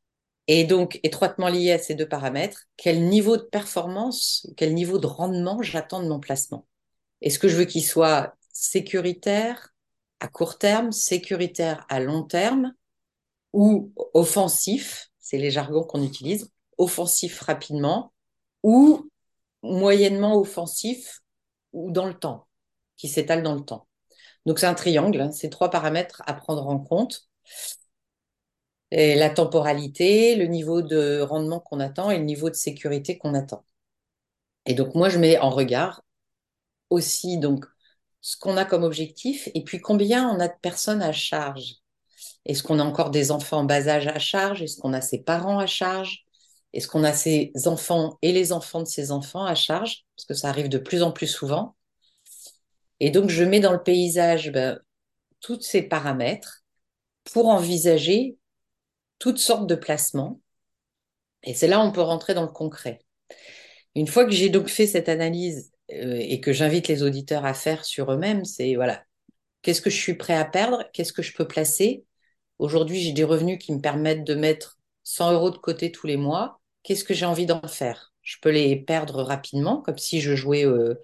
Et 0.47 0.64
donc, 0.64 1.01
étroitement 1.03 1.49
lié 1.49 1.73
à 1.73 1.79
ces 1.79 1.95
deux 1.95 2.09
paramètres, 2.09 2.67
quel 2.77 3.09
niveau 3.09 3.37
de 3.37 3.43
performance, 3.43 4.47
quel 4.57 4.75
niveau 4.75 4.99
de 4.99 5.07
rendement 5.07 5.61
j'attends 5.61 6.03
de 6.03 6.09
mon 6.09 6.21
placement? 6.21 6.64
Est-ce 7.21 7.41
que 7.41 7.49
je 7.49 7.57
veux 7.57 7.64
qu'il 7.64 7.85
soit 7.85 8.37
sécuritaire 8.53 9.75
à 10.21 10.29
court 10.29 10.57
terme, 10.57 10.93
sécuritaire 10.93 11.85
à 11.88 12.01
long 12.01 12.23
terme 12.23 12.73
ou 13.53 13.93
offensif, 14.14 15.11
c'est 15.19 15.38
les 15.38 15.51
jargons 15.51 15.85
qu'on 15.85 16.03
utilise, 16.03 16.51
offensif 16.77 17.41
rapidement 17.41 18.12
ou 18.62 19.09
moyennement 19.62 20.37
offensif 20.37 21.21
ou 21.73 21.90
dans 21.90 22.07
le 22.07 22.14
temps, 22.14 22.47
qui 22.97 23.09
s'étale 23.09 23.42
dans 23.42 23.55
le 23.55 23.64
temps. 23.64 23.87
Donc 24.47 24.59
c'est 24.59 24.66
un 24.66 24.75
triangle, 24.75 25.21
hein, 25.21 25.33
c'est 25.33 25.51
trois 25.51 25.71
paramètres 25.71 26.23
à 26.27 26.35
prendre 26.35 26.66
en 26.68 26.79
compte 26.79 27.29
la 28.90 29.31
temporalité, 29.31 30.37
le 30.37 30.47
niveau 30.47 30.83
de 30.83 31.21
rendement 31.21 31.61
qu'on 31.61 31.81
attend 31.81 32.11
et 32.11 32.18
le 32.18 32.25
niveau 32.25 32.51
de 32.51 32.55
sécurité 32.55 33.18
qu'on 33.18 33.35
attend. 33.35 33.64
Et 34.66 34.75
donc 34.75 34.94
moi, 34.94 35.09
je 35.09 35.18
mets 35.18 35.38
en 35.38 35.51
regard 35.51 36.03
aussi 36.90 37.38
donc 37.38 37.66
ce 38.21 38.37
qu'on 38.37 38.57
a 38.57 38.64
comme 38.64 38.83
objectif 38.85 39.49
et 39.55 39.64
puis 39.64 39.81
combien 39.81 40.29
on 40.29 40.40
a 40.40 40.49
de 40.49 40.55
personnes 40.62 41.03
à 41.03 41.12
charge. 41.12 41.77
Est-ce 42.47 42.62
qu'on 42.62 42.79
a 42.79 42.85
encore 42.85 43.11
des 43.11 43.31
enfants 43.31 43.59
en 43.59 43.64
bas 43.64 43.88
âge 43.88 44.07
à 44.07 44.18
charge? 44.18 44.62
Est-ce 44.62 44.81
qu'on 44.81 44.92
a 44.92 45.01
ses 45.01 45.18
parents 45.23 45.59
à 45.59 45.66
charge? 45.66 46.25
Est-ce 46.73 46.89
qu'on 46.89 47.05
a 47.05 47.13
ses 47.13 47.53
enfants 47.67 48.19
et 48.23 48.33
les 48.33 48.53
enfants 48.53 48.83
de 48.83 48.89
ses 48.89 49.11
enfants 49.11 49.45
à 49.45 49.55
charge 49.55 50.05
Parce 50.17 50.27
que 50.27 50.35
ça 50.35 50.49
arrive 50.49 50.69
de 50.69 50.79
plus 50.79 51.03
en 51.03 51.13
plus 51.13 51.27
souvent. 51.27 51.77
Et 53.01 53.11
donc, 53.11 53.31
je 53.31 53.45
mets 53.45 53.61
dans 53.61 53.73
le 53.73 53.83
paysage 53.83 54.53
ben, 54.53 54.79
tous 55.41 55.61
ces 55.61 55.83
paramètres 55.83 56.65
pour 57.25 57.47
envisager 57.49 58.37
toutes 59.19 59.39
sortes 59.39 59.67
de 59.67 59.75
placements. 59.75 60.41
Et 61.43 61.55
c'est 61.55 61.69
là 61.69 61.79
où 61.81 61.83
on 61.83 61.93
peut 61.93 62.01
rentrer 62.01 62.35
dans 62.35 62.43
le 62.43 62.49
concret. 62.49 63.01
Une 63.95 64.07
fois 64.07 64.25
que 64.25 64.33
j'ai 64.33 64.51
donc 64.51 64.69
fait 64.69 64.87
cette 64.87 65.09
analyse 65.09 65.73
euh, 65.93 66.17
et 66.19 66.41
que 66.41 66.53
j'invite 66.53 66.89
les 66.89 67.03
auditeurs 67.03 67.45
à 67.45 67.55
faire 67.55 67.85
sur 67.85 68.13
eux-mêmes, 68.13 68.45
c'est 68.45 68.75
voilà, 68.75 69.03
qu'est-ce 69.63 69.81
que 69.81 69.91
je 69.91 69.97
suis 69.97 70.15
prêt 70.15 70.35
à 70.35 70.45
perdre? 70.45 70.85
Qu'est-ce 70.93 71.13
que 71.13 71.23
je 71.23 71.35
peux 71.35 71.47
placer? 71.47 72.05
Aujourd'hui, 72.59 73.01
j'ai 73.01 73.13
des 73.13 73.25
revenus 73.25 73.59
qui 73.59 73.73
me 73.73 73.81
permettent 73.81 74.25
de 74.25 74.35
mettre 74.35 74.79
100 75.05 75.33
euros 75.33 75.51
de 75.51 75.59
côté 75.59 75.93
tous 75.93 76.07
les 76.07 76.17
mois. 76.17 76.58
Qu'est-ce 76.83 77.05
que 77.05 77.14
j'ai 77.14 77.27
envie 77.27 77.47
d'en 77.47 77.67
faire? 77.69 78.12
Je 78.23 78.37
peux 78.41 78.51
les 78.51 78.77
perdre 78.77 79.23
rapidement, 79.23 79.81
comme 79.83 79.99
si 79.99 80.21
je 80.21 80.35
jouais 80.35 80.64
euh, 80.64 80.95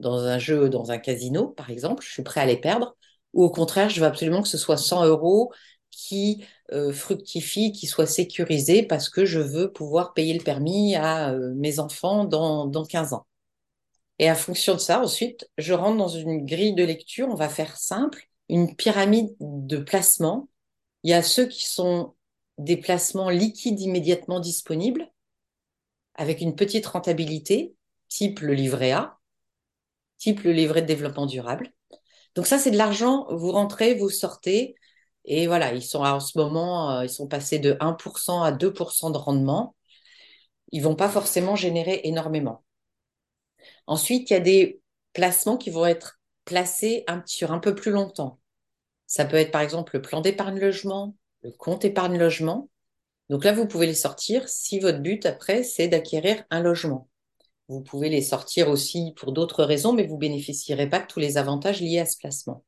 dans 0.00 0.18
un 0.24 0.38
jeu, 0.38 0.68
dans 0.68 0.90
un 0.90 0.98
casino, 0.98 1.48
par 1.48 1.70
exemple. 1.70 2.04
Je 2.04 2.10
suis 2.12 2.22
prêt 2.22 2.40
à 2.40 2.46
les 2.46 2.56
perdre. 2.56 2.96
Ou 3.34 3.44
au 3.44 3.50
contraire, 3.50 3.88
je 3.88 4.00
veux 4.00 4.06
absolument 4.06 4.42
que 4.42 4.48
ce 4.48 4.58
soit 4.58 4.76
100 4.76 5.06
euros 5.06 5.52
qui 5.90 6.44
euh, 6.72 6.92
fructifie, 6.92 7.72
qui 7.72 7.86
soit 7.86 8.06
sécurisé 8.06 8.82
parce 8.82 9.08
que 9.08 9.24
je 9.24 9.38
veux 9.40 9.72
pouvoir 9.72 10.14
payer 10.14 10.34
le 10.34 10.42
permis 10.42 10.96
à 10.96 11.30
euh, 11.32 11.52
mes 11.54 11.78
enfants 11.78 12.24
dans, 12.24 12.66
dans 12.66 12.84
15 12.84 13.12
ans. 13.12 13.26
Et 14.18 14.28
à 14.28 14.34
fonction 14.34 14.74
de 14.74 14.78
ça, 14.78 15.00
ensuite, 15.00 15.50
je 15.58 15.72
rentre 15.72 15.96
dans 15.96 16.08
une 16.08 16.44
grille 16.46 16.74
de 16.74 16.84
lecture, 16.84 17.28
on 17.28 17.34
va 17.34 17.48
faire 17.48 17.76
simple, 17.76 18.28
une 18.48 18.76
pyramide 18.76 19.34
de 19.40 19.78
placement. 19.78 20.48
Il 21.02 21.10
y 21.10 21.14
a 21.14 21.22
ceux 21.22 21.46
qui 21.46 21.66
sont 21.66 22.14
des 22.58 22.76
placements 22.76 23.30
liquides 23.30 23.80
immédiatement 23.80 24.40
disponibles, 24.40 25.11
avec 26.14 26.40
une 26.40 26.54
petite 26.56 26.86
rentabilité, 26.86 27.74
type 28.08 28.40
le 28.40 28.54
livret 28.54 28.92
A, 28.92 29.18
type 30.18 30.42
le 30.42 30.52
livret 30.52 30.82
de 30.82 30.86
développement 30.86 31.26
durable. 31.26 31.72
Donc 32.34 32.46
ça, 32.46 32.58
c'est 32.58 32.70
de 32.70 32.78
l'argent, 32.78 33.26
vous 33.30 33.52
rentrez, 33.52 33.94
vous 33.94 34.10
sortez, 34.10 34.74
et 35.24 35.46
voilà, 35.46 35.72
ils 35.72 35.82
sont 35.82 36.00
en 36.00 36.20
ce 36.20 36.38
moment, 36.38 36.90
euh, 36.98 37.04
ils 37.04 37.10
sont 37.10 37.28
passés 37.28 37.58
de 37.58 37.76
1% 37.80 38.42
à 38.42 38.52
2% 38.52 39.10
de 39.10 39.18
rendement. 39.18 39.76
Ils 40.72 40.82
vont 40.82 40.96
pas 40.96 41.08
forcément 41.08 41.54
générer 41.56 42.00
énormément. 42.04 42.64
Ensuite, 43.86 44.30
il 44.30 44.32
y 44.32 44.36
a 44.36 44.40
des 44.40 44.80
placements 45.12 45.56
qui 45.56 45.70
vont 45.70 45.86
être 45.86 46.20
placés 46.44 47.04
sur 47.26 47.52
un 47.52 47.58
peu 47.58 47.74
plus 47.74 47.92
longtemps. 47.92 48.40
Ça 49.06 49.24
peut 49.24 49.36
être 49.36 49.52
par 49.52 49.60
exemple 49.60 49.96
le 49.96 50.02
plan 50.02 50.20
d'épargne 50.20 50.58
logement, 50.58 51.16
le 51.42 51.52
compte 51.52 51.84
épargne 51.84 52.18
logement. 52.18 52.68
Donc 53.32 53.44
là, 53.44 53.54
vous 53.54 53.66
pouvez 53.66 53.86
les 53.86 53.94
sortir 53.94 54.46
si 54.46 54.78
votre 54.78 54.98
but 54.98 55.24
après, 55.24 55.62
c'est 55.62 55.88
d'acquérir 55.88 56.44
un 56.50 56.60
logement. 56.60 57.08
Vous 57.68 57.80
pouvez 57.80 58.10
les 58.10 58.20
sortir 58.20 58.68
aussi 58.68 59.14
pour 59.16 59.32
d'autres 59.32 59.64
raisons, 59.64 59.94
mais 59.94 60.06
vous 60.06 60.18
bénéficierez 60.18 60.86
pas 60.86 60.98
de 61.00 61.06
tous 61.06 61.18
les 61.18 61.38
avantages 61.38 61.80
liés 61.80 62.00
à 62.00 62.04
ce 62.04 62.18
placement. 62.18 62.62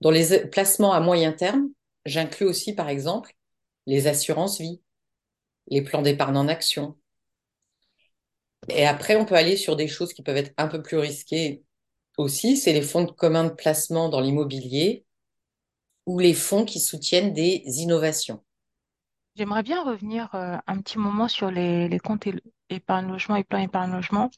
Dans 0.00 0.10
les 0.10 0.46
placements 0.46 0.94
à 0.94 1.00
moyen 1.00 1.32
terme, 1.32 1.68
J'inclus 2.06 2.46
aussi, 2.46 2.72
par 2.72 2.88
exemple, 2.88 3.34
les 3.84 4.06
assurances 4.06 4.58
vie, 4.58 4.80
les 5.68 5.82
plans 5.82 6.00
d'épargne 6.00 6.38
en 6.38 6.48
action. 6.48 6.96
Et 8.70 8.86
après, 8.86 9.16
on 9.16 9.26
peut 9.26 9.34
aller 9.34 9.58
sur 9.58 9.76
des 9.76 9.86
choses 9.86 10.14
qui 10.14 10.22
peuvent 10.22 10.38
être 10.38 10.54
un 10.56 10.68
peu 10.68 10.82
plus 10.82 10.96
risquées 10.96 11.62
aussi, 12.16 12.56
c'est 12.56 12.72
les 12.72 12.80
fonds 12.80 13.04
de 13.04 13.10
commun 13.10 13.44
de 13.44 13.50
placement 13.50 14.08
dans 14.08 14.22
l'immobilier 14.22 15.04
ou 16.06 16.18
les 16.18 16.32
fonds 16.32 16.64
qui 16.64 16.80
soutiennent 16.80 17.34
des 17.34 17.62
innovations. 17.66 18.42
J'aimerais 19.36 19.62
bien 19.62 19.82
revenir 19.84 20.34
euh, 20.34 20.56
un 20.66 20.80
petit 20.80 20.98
moment 20.98 21.28
sur 21.28 21.50
les, 21.50 21.88
les 21.88 21.98
comptes 21.98 22.26
épargne 22.70 23.08
logement 23.08 23.36
et 23.36 23.44
plan 23.44 23.58
épargne 23.58 23.92
logement. 23.92 24.30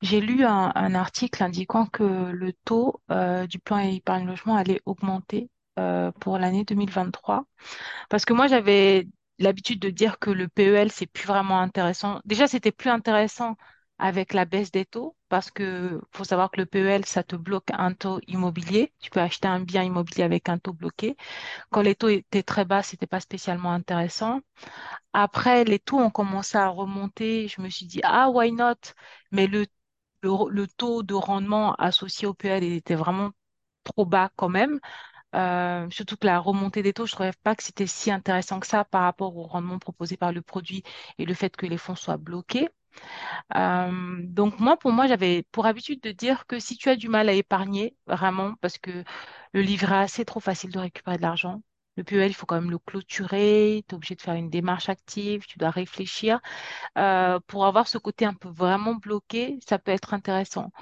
J'ai 0.00 0.20
lu 0.20 0.44
un, 0.44 0.94
article 0.94 1.42
indiquant 1.42 1.86
que 1.86 2.04
le 2.30 2.52
taux 2.64 3.02
euh, 3.10 3.46
du 3.48 3.58
plan 3.58 3.78
épargne 3.78 4.26
logement 4.26 4.56
allait 4.56 4.80
augmenter 4.86 5.50
euh, 5.80 6.12
pour 6.20 6.38
l'année 6.38 6.64
2023. 6.64 7.46
Parce 8.10 8.24
que 8.24 8.32
moi, 8.32 8.46
j'avais 8.46 9.08
l'habitude 9.40 9.80
de 9.80 9.90
dire 9.90 10.18
que 10.20 10.30
le 10.30 10.48
PEL, 10.48 10.92
c'est 10.92 11.06
plus 11.06 11.26
vraiment 11.26 11.60
intéressant. 11.60 12.20
Déjà, 12.24 12.46
c'était 12.46 12.72
plus 12.72 12.90
intéressant 12.90 13.56
avec 13.98 14.32
la 14.34 14.44
baisse 14.44 14.70
des 14.72 14.84
taux, 14.84 15.16
parce 15.28 15.50
que 15.50 16.00
faut 16.12 16.24
savoir 16.24 16.50
que 16.50 16.60
le 16.60 16.66
PEL, 16.66 17.04
ça 17.06 17.22
te 17.22 17.36
bloque 17.36 17.68
un 17.72 17.94
taux 17.94 18.20
immobilier. 18.26 18.92
Tu 19.00 19.10
peux 19.10 19.20
acheter 19.20 19.48
un 19.48 19.60
bien 19.60 19.82
immobilier 19.84 20.24
avec 20.24 20.48
un 20.48 20.58
taux 20.58 20.72
bloqué. 20.72 21.16
Quand 21.70 21.82
les 21.82 21.94
taux 21.96 22.08
étaient 22.08 22.42
très 22.44 22.64
bas, 22.64 22.82
c'était 22.82 23.06
pas 23.06 23.20
spécialement 23.20 23.72
intéressant. 23.72 24.40
Après, 25.12 25.64
les 25.64 25.78
taux 25.78 25.98
ont 26.00 26.10
commencé 26.10 26.58
à 26.58 26.68
remonter. 26.68 27.48
Je 27.48 27.60
me 27.62 27.68
suis 27.70 27.86
dit, 27.86 28.00
ah, 28.04 28.30
why 28.30 28.52
not? 28.52 28.74
Mais 29.32 29.46
le, 29.46 29.66
le, 30.22 30.66
taux 30.66 31.02
de 31.02 31.14
rendement 31.14 31.74
associé 31.76 32.26
au 32.28 32.34
PEL, 32.34 32.64
était 32.64 32.94
vraiment 32.94 33.30
trop 33.84 34.06
bas 34.06 34.30
quand 34.36 34.48
même. 34.48 34.80
Euh, 35.34 35.88
surtout 35.90 36.16
que 36.16 36.26
la 36.26 36.38
remontée 36.40 36.82
des 36.82 36.92
taux, 36.94 37.06
je 37.06 37.12
ne 37.12 37.16
trouvais 37.16 37.32
pas 37.42 37.56
que 37.56 37.62
c'était 37.64 37.86
si 37.88 38.10
intéressant 38.12 38.60
que 38.60 38.66
ça 38.66 38.84
par 38.84 39.02
rapport 39.02 39.36
au 39.36 39.44
rendement 39.44 39.78
proposé 39.78 40.16
par 40.16 40.32
le 40.32 40.42
produit 40.42 40.84
et 41.18 41.26
le 41.26 41.34
fait 41.34 41.56
que 41.56 41.66
les 41.66 41.78
fonds 41.78 41.96
soient 41.96 42.16
bloqués. 42.18 42.68
Euh, 43.56 44.18
donc 44.22 44.58
moi, 44.60 44.76
pour 44.76 44.92
moi, 44.92 45.06
j'avais 45.06 45.44
pour 45.52 45.66
habitude 45.66 46.00
de 46.02 46.12
dire 46.12 46.46
que 46.46 46.58
si 46.58 46.76
tu 46.76 46.88
as 46.88 46.96
du 46.96 47.08
mal 47.08 47.28
à 47.28 47.32
épargner, 47.32 47.96
vraiment, 48.06 48.54
parce 48.60 48.78
que 48.78 49.04
le 49.52 49.60
livret 49.62 49.96
A, 49.96 50.08
c'est 50.08 50.24
trop 50.24 50.40
facile 50.40 50.70
de 50.72 50.78
récupérer 50.78 51.16
de 51.16 51.22
l'argent. 51.22 51.62
Le 51.96 52.02
PEL, 52.02 52.30
il 52.32 52.34
faut 52.34 52.46
quand 52.46 52.60
même 52.60 52.72
le 52.72 52.78
clôturer, 52.78 53.84
tu 53.88 53.94
es 53.94 53.96
obligé 53.96 54.16
de 54.16 54.20
faire 54.22 54.34
une 54.34 54.50
démarche 54.50 54.88
active, 54.88 55.46
tu 55.46 55.58
dois 55.60 55.70
réfléchir. 55.70 56.40
Euh, 56.98 57.40
pour 57.46 57.66
avoir 57.66 57.88
ce 57.88 57.98
côté 57.98 58.24
un 58.26 58.34
peu 58.34 58.48
vraiment 58.48 58.94
bloqué, 58.94 59.58
ça 59.66 59.78
peut 59.78 59.92
être 59.92 60.14
intéressant. 60.14 60.72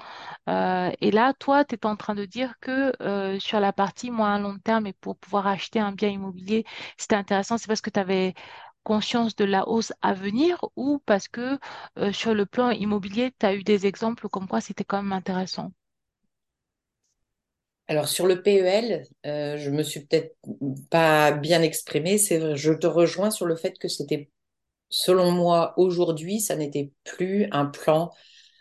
Euh, 0.49 0.91
et 1.01 1.11
là, 1.11 1.33
toi, 1.33 1.65
tu 1.65 1.75
es 1.75 1.85
en 1.85 1.95
train 1.95 2.15
de 2.15 2.25
dire 2.25 2.55
que 2.61 2.93
sur 3.39 3.59
la 3.59 3.73
partie 3.73 4.11
moins 4.11 4.39
long 4.39 4.57
terme 4.59 4.87
et 4.87 4.93
pour 4.93 5.17
pouvoir 5.17 5.47
acheter 5.47 5.79
un 5.79 5.91
bien 5.91 6.09
immobilier, 6.09 6.65
c'était 6.97 7.15
intéressant, 7.15 7.57
c'est 7.57 7.67
parce 7.67 7.81
que 7.81 7.89
tu 7.91 7.99
avais 7.99 8.33
conscience 8.83 9.35
de 9.35 9.45
la 9.45 9.67
hausse 9.69 9.93
à 10.01 10.13
venir 10.13 10.59
ou 10.75 10.99
parce 11.05 11.27
que 11.27 11.59
euh, 11.99 12.13
sur 12.13 12.33
le 12.35 12.45
plan 12.45 12.71
immobilier, 12.71 13.31
tu 13.39 13.45
as 13.45 13.55
eu 13.55 13.63
des 13.63 13.85
exemples 13.87 14.29
comme 14.29 14.47
quoi 14.47 14.61
c'était 14.61 14.83
quand 14.85 15.01
même 15.03 15.13
intéressant? 15.13 15.71
Alors 17.87 18.07
sur 18.07 18.27
le 18.27 18.41
PEL, 18.41 19.03
euh, 19.25 19.57
je 19.57 19.69
me 19.69 19.83
suis 19.83 20.05
peut-être 20.05 20.35
pas 20.89 21.31
bien 21.31 21.61
exprimée. 21.61 22.17
C'est 22.17 22.37
vrai, 22.39 22.55
je 22.55 22.71
te 22.73 22.87
rejoins 22.87 23.29
sur 23.31 23.45
le 23.45 23.55
fait 23.55 23.77
que 23.77 23.87
c'était, 23.89 24.29
selon 24.89 25.31
moi, 25.31 25.73
aujourd'hui, 25.77 26.41
ça 26.41 26.55
n'était 26.55 26.91
plus 27.05 27.47
un 27.51 27.65
plan, 27.67 28.11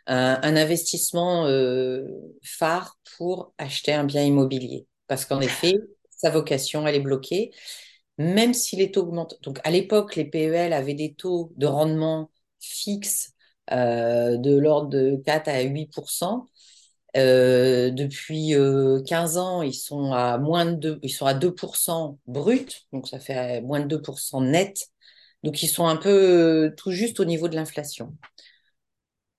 un, 0.07 0.41
un 0.43 0.57
investissement 0.57 1.47
euh, 1.47 2.07
phare 2.45 2.99
pour 3.19 3.55
acheter 3.59 3.93
un 3.95 4.05
bien 4.05 4.23
immobilier. 4.25 4.87
Parce 5.09 5.25
qu'en 5.27 5.41
effet, 5.43 5.75
sa 6.11 6.31
vocation, 6.31 6.87
elle 6.87 6.97
est 6.97 7.01
bloquée. 7.01 7.53
Même 8.23 8.55
si 8.55 8.77
les 8.77 8.91
taux 8.91 9.03
augmentent. 9.03 9.39
Donc 9.43 9.61
à 9.65 9.71
l'époque, 9.71 10.17
les 10.17 10.25
PEL 10.25 10.73
avaient 10.73 10.95
des 10.95 11.15
taux 11.15 11.53
de 11.57 11.67
rendement 11.67 12.31
fixes 12.61 13.33
euh, 13.73 14.37
de 14.37 14.57
l'ordre 14.57 14.89
de 14.91 15.17
4 15.25 15.49
à 15.49 15.63
8%. 15.63 16.49
Euh, 17.17 17.91
depuis 17.91 18.55
euh, 18.55 19.03
15 19.03 19.37
ans, 19.37 19.63
ils 19.63 19.75
sont 19.75 20.13
à 20.13 20.39
moins 20.39 20.65
de 20.65 20.75
2, 20.77 21.01
ils 21.03 21.11
sont 21.11 21.27
à 21.27 21.35
2% 21.35 22.19
brut, 22.27 22.87
donc 22.93 23.07
ça 23.09 23.19
fait 23.19 23.61
moins 23.63 23.81
de 23.81 23.87
2% 23.87 24.41
net. 24.41 24.89
Donc 25.43 25.63
ils 25.63 25.69
sont 25.69 25.87
un 25.87 25.97
peu 25.97 26.09
euh, 26.69 26.75
tout 26.77 26.91
juste 26.93 27.21
au 27.21 27.25
niveau 27.25 27.49
de 27.49 27.57
l'inflation. 27.57 28.17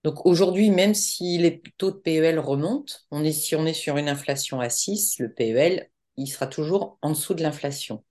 Donc 0.03 0.25
aujourd'hui, 0.25 0.69
même 0.69 0.93
si 0.93 1.37
les 1.37 1.61
taux 1.77 1.91
de 1.91 1.97
PEL 1.97 2.39
remontent, 2.39 2.93
si 3.31 3.55
on 3.55 3.65
est 3.65 3.73
sur 3.73 3.97
une 3.97 4.09
inflation 4.09 4.59
à 4.59 4.69
6, 4.69 5.17
le 5.19 5.33
PEL, 5.33 5.89
il 6.17 6.27
sera 6.27 6.47
toujours 6.47 6.97
en 7.01 7.09
dessous 7.11 7.33
de 7.33 7.41
l'inflation. 7.41 8.03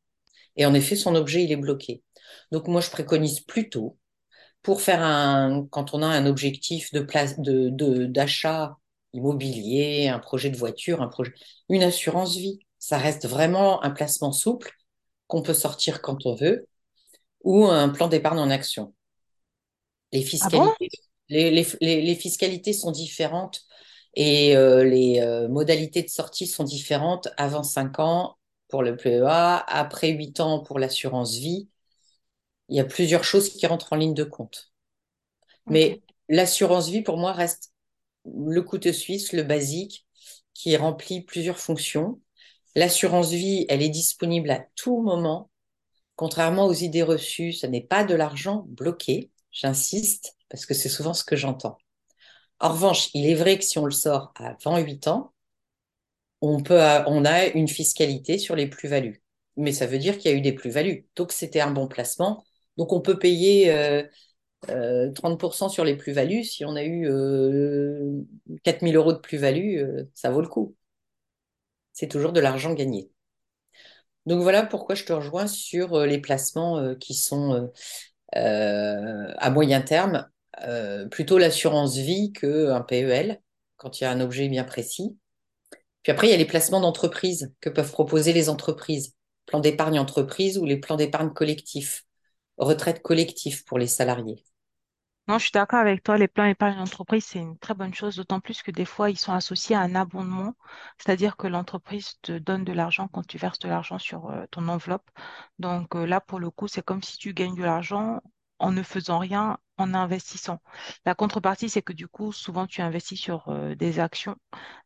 Et 0.56 0.66
en 0.66 0.74
effet, 0.74 0.96
son 0.96 1.14
objet, 1.14 1.44
il 1.44 1.52
est 1.52 1.56
bloqué. 1.56 2.02
Donc 2.52 2.68
moi, 2.68 2.80
je 2.80 2.90
préconise 2.90 3.40
plutôt 3.40 3.98
pour 4.62 4.80
faire 4.82 5.02
un, 5.02 5.66
quand 5.70 5.94
on 5.94 6.02
a 6.02 6.06
un 6.06 6.26
objectif 6.26 6.92
de 6.92 7.00
place, 7.00 7.38
de, 7.40 7.68
de, 7.70 8.06
d'achat 8.06 8.76
immobilier, 9.14 10.08
un 10.08 10.18
projet 10.18 10.50
de 10.50 10.56
voiture, 10.56 11.02
un 11.02 11.08
projet, 11.08 11.32
une 11.68 11.82
assurance 11.82 12.36
vie. 12.36 12.60
Ça 12.78 12.98
reste 12.98 13.26
vraiment 13.28 13.82
un 13.84 13.90
placement 13.90 14.32
souple 14.32 14.72
qu'on 15.28 15.42
peut 15.42 15.54
sortir 15.54 16.02
quand 16.02 16.26
on 16.26 16.34
veut 16.34 16.68
ou 17.44 17.66
un 17.66 17.88
plan 17.90 18.08
d'épargne 18.08 18.38
en 18.40 18.50
action. 18.50 18.94
Les 20.12 20.22
Ah 20.40 20.50
bon? 20.50 20.74
fiscalités, 20.76 20.88
les, 21.28 21.50
les, 21.50 21.66
les, 21.80 22.02
les 22.02 22.14
fiscalités 22.14 22.72
sont 22.72 22.90
différentes 22.92 23.62
et 24.14 24.56
euh, 24.56 24.84
les 24.84 25.20
euh, 25.20 25.48
modalités 25.48 26.02
de 26.02 26.08
sortie 26.08 26.46
sont 26.46 26.64
différentes 26.64 27.28
avant 27.38 27.62
5 27.62 27.98
ans 27.98 28.36
pour 28.72 28.82
le 28.82 28.96
PEA, 28.96 29.62
après 29.68 30.08
8 30.08 30.40
ans 30.40 30.60
pour 30.60 30.78
l'assurance 30.78 31.36
vie. 31.36 31.68
Il 32.70 32.76
y 32.76 32.80
a 32.80 32.84
plusieurs 32.84 33.22
choses 33.22 33.50
qui 33.50 33.66
rentrent 33.66 33.92
en 33.92 33.96
ligne 33.96 34.14
de 34.14 34.24
compte. 34.24 34.72
Mais 35.66 36.00
l'assurance 36.30 36.88
vie, 36.88 37.02
pour 37.02 37.18
moi, 37.18 37.34
reste 37.34 37.74
le 38.24 38.62
couteau 38.62 38.94
suisse, 38.94 39.34
le 39.34 39.42
basique, 39.42 40.06
qui 40.54 40.74
remplit 40.74 41.20
plusieurs 41.20 41.58
fonctions. 41.58 42.18
L'assurance 42.74 43.30
vie, 43.30 43.66
elle 43.68 43.82
est 43.82 43.90
disponible 43.90 44.50
à 44.50 44.64
tout 44.74 45.02
moment. 45.02 45.50
Contrairement 46.16 46.64
aux 46.64 46.72
idées 46.72 47.02
reçues, 47.02 47.52
ce 47.52 47.66
n'est 47.66 47.84
pas 47.84 48.04
de 48.04 48.14
l'argent 48.14 48.64
bloqué, 48.68 49.30
j'insiste, 49.50 50.34
parce 50.48 50.64
que 50.64 50.72
c'est 50.72 50.88
souvent 50.88 51.12
ce 51.12 51.24
que 51.24 51.36
j'entends. 51.36 51.76
En 52.58 52.70
revanche, 52.70 53.10
il 53.12 53.28
est 53.28 53.34
vrai 53.34 53.58
que 53.58 53.64
si 53.64 53.78
on 53.78 53.84
le 53.84 53.90
sort 53.90 54.32
avant 54.36 54.78
8 54.78 55.08
ans, 55.08 55.34
on 56.42 56.62
peut, 56.62 56.80
on 57.08 57.26
a 57.26 57.46
une 57.48 57.68
fiscalité 57.68 58.38
sur 58.38 58.56
les 58.56 58.68
plus-values. 58.68 59.22
Mais 59.58 59.72
ça 59.72 59.86
veut 59.86 59.98
dire 59.98 60.18
qu'il 60.18 60.32
y 60.32 60.34
a 60.34 60.38
eu 60.38 60.42
des 60.42 60.52
plus-values. 60.54 61.08
Donc 61.16 61.32
c'était 61.32 61.60
un 61.62 61.72
bon 61.72 61.88
placement. 61.88 62.44
Donc 62.78 62.92
on 62.92 63.02
peut 63.02 63.18
payer 63.20 63.72
euh, 63.72 64.04
euh, 64.70 65.12
30% 65.12 65.68
sur 65.70 65.84
les 65.84 65.96
plus-values. 65.96 66.44
Si 66.44 66.64
on 66.64 66.76
a 66.76 66.84
eu 66.84 67.08
euh, 67.08 68.12
4000 68.64 68.96
euros 68.96 69.12
de 69.14 69.18
plus-value, 69.18 69.78
euh, 69.78 70.04
ça 70.14 70.30
vaut 70.30 70.42
le 70.42 70.48
coup. 70.48 70.76
C'est 71.94 72.08
toujours 72.08 72.34
de 72.34 72.40
l'argent 72.40 72.74
gagné. 72.74 73.10
Donc 74.26 74.42
voilà 74.42 74.62
pourquoi 74.64 74.94
je 74.94 75.04
te 75.04 75.12
rejoins 75.12 75.46
sur 75.46 75.94
euh, 75.94 76.06
les 76.06 76.20
placements 76.20 76.78
euh, 76.78 76.94
qui 76.94 77.14
sont 77.14 77.54
euh, 77.54 77.66
euh, 78.36 79.34
à 79.38 79.50
moyen 79.50 79.82
terme, 79.82 80.28
euh, 80.62 81.06
plutôt 81.08 81.38
l'assurance 81.38 81.96
vie 81.96 82.32
qu'un 82.32 82.82
PEL, 82.82 83.42
quand 83.76 84.00
il 84.00 84.04
y 84.04 84.06
a 84.06 84.12
un 84.12 84.20
objet 84.20 84.48
bien 84.48 84.64
précis. 84.64 85.18
Puis 86.02 86.12
après, 86.12 86.28
il 86.28 86.30
y 86.30 86.34
a 86.34 86.38
les 86.38 86.44
placements 86.44 86.80
d'entreprise 86.80 87.54
que 87.60 87.70
peuvent 87.70 87.92
proposer 87.92 88.32
les 88.32 88.48
entreprises. 88.48 89.14
Plan 89.46 89.60
d'épargne 89.60 89.98
entreprise 89.98 90.58
ou 90.58 90.64
les 90.64 90.78
plans 90.78 90.96
d'épargne 90.96 91.30
collectif. 91.30 92.04
Retraite 92.58 93.02
collective 93.02 93.64
pour 93.64 93.78
les 93.78 93.86
salariés. 93.86 94.44
Non, 95.28 95.38
je 95.38 95.44
suis 95.44 95.52
d'accord 95.52 95.78
avec 95.78 96.02
toi. 96.02 96.18
Les 96.18 96.26
plans 96.28 96.44
épargne 96.44 96.76
d'entreprise, 96.76 97.24
c'est 97.24 97.38
une 97.38 97.56
très 97.58 97.74
bonne 97.74 97.94
chose, 97.94 98.16
d'autant 98.16 98.40
plus 98.40 98.62
que 98.62 98.72
des 98.72 98.84
fois, 98.84 99.08
ils 99.08 99.18
sont 99.18 99.32
associés 99.32 99.76
à 99.76 99.80
un 99.80 99.94
abondement, 99.94 100.54
c'est-à-dire 100.98 101.36
que 101.36 101.46
l'entreprise 101.46 102.14
te 102.22 102.32
donne 102.38 102.64
de 102.64 102.72
l'argent 102.72 103.06
quand 103.08 103.24
tu 103.26 103.38
verses 103.38 103.60
de 103.60 103.68
l'argent 103.68 103.98
sur 103.98 104.30
euh, 104.30 104.46
ton 104.50 104.66
enveloppe. 104.68 105.08
Donc 105.60 105.94
euh, 105.94 106.06
là, 106.06 106.20
pour 106.20 106.40
le 106.40 106.50
coup, 106.50 106.66
c'est 106.66 106.82
comme 106.84 107.02
si 107.02 107.18
tu 107.18 107.34
gagnes 107.34 107.54
de 107.54 107.62
l'argent 107.62 108.20
en 108.58 108.72
ne 108.72 108.82
faisant 108.82 109.18
rien, 109.18 109.58
en 109.82 109.94
investissant. 109.94 110.60
La 111.04 111.14
contrepartie, 111.14 111.68
c'est 111.68 111.82
que 111.82 111.92
du 111.92 112.08
coup, 112.08 112.32
souvent, 112.32 112.66
tu 112.66 112.82
investis 112.82 113.20
sur 113.20 113.48
euh, 113.48 113.74
des 113.74 114.00
actions, 114.00 114.36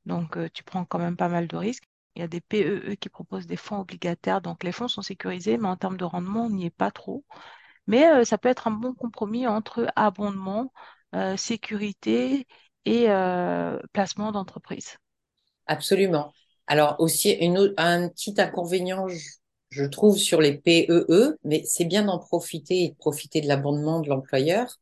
donc 0.06 0.36
euh, 0.36 0.48
tu 0.52 0.64
prends 0.64 0.84
quand 0.84 0.98
même 0.98 1.16
pas 1.16 1.28
mal 1.28 1.48
de 1.48 1.56
risques. 1.56 1.84
Il 2.16 2.20
y 2.20 2.24
a 2.24 2.28
des 2.28 2.40
PEE 2.40 2.96
qui 2.96 3.08
proposent 3.10 3.46
des 3.46 3.56
fonds 3.56 3.80
obligataires, 3.80 4.40
donc 4.40 4.64
les 4.64 4.72
fonds 4.72 4.88
sont 4.88 5.02
sécurisés, 5.02 5.58
mais 5.58 5.68
en 5.68 5.76
termes 5.76 5.98
de 5.98 6.04
rendement, 6.04 6.46
on 6.46 6.50
n'y 6.50 6.66
est 6.66 6.70
pas 6.70 6.90
trop. 6.90 7.24
Mais 7.86 8.06
euh, 8.08 8.24
ça 8.24 8.38
peut 8.38 8.48
être 8.48 8.68
un 8.68 8.72
bon 8.72 8.94
compromis 8.94 9.46
entre 9.46 9.86
abondement, 9.96 10.72
sécurité 11.36 12.46
et 12.84 13.06
placement 13.92 14.32
d'entreprise. 14.32 14.98
Absolument. 15.66 16.32
Alors 16.66 16.96
aussi, 16.98 17.36
un 17.78 18.08
petit 18.08 18.34
inconvénient, 18.38 19.06
je 19.76 19.84
trouve, 19.84 20.16
sur 20.18 20.40
les 20.40 20.56
PEE, 20.56 21.36
mais 21.44 21.62
c'est 21.66 21.84
bien 21.84 22.04
d'en 22.04 22.18
profiter 22.18 22.84
et 22.84 22.88
de 22.90 22.94
profiter 22.94 23.40
de 23.42 23.46
l'abondement 23.46 24.00
de 24.00 24.08
l'employeur, 24.08 24.78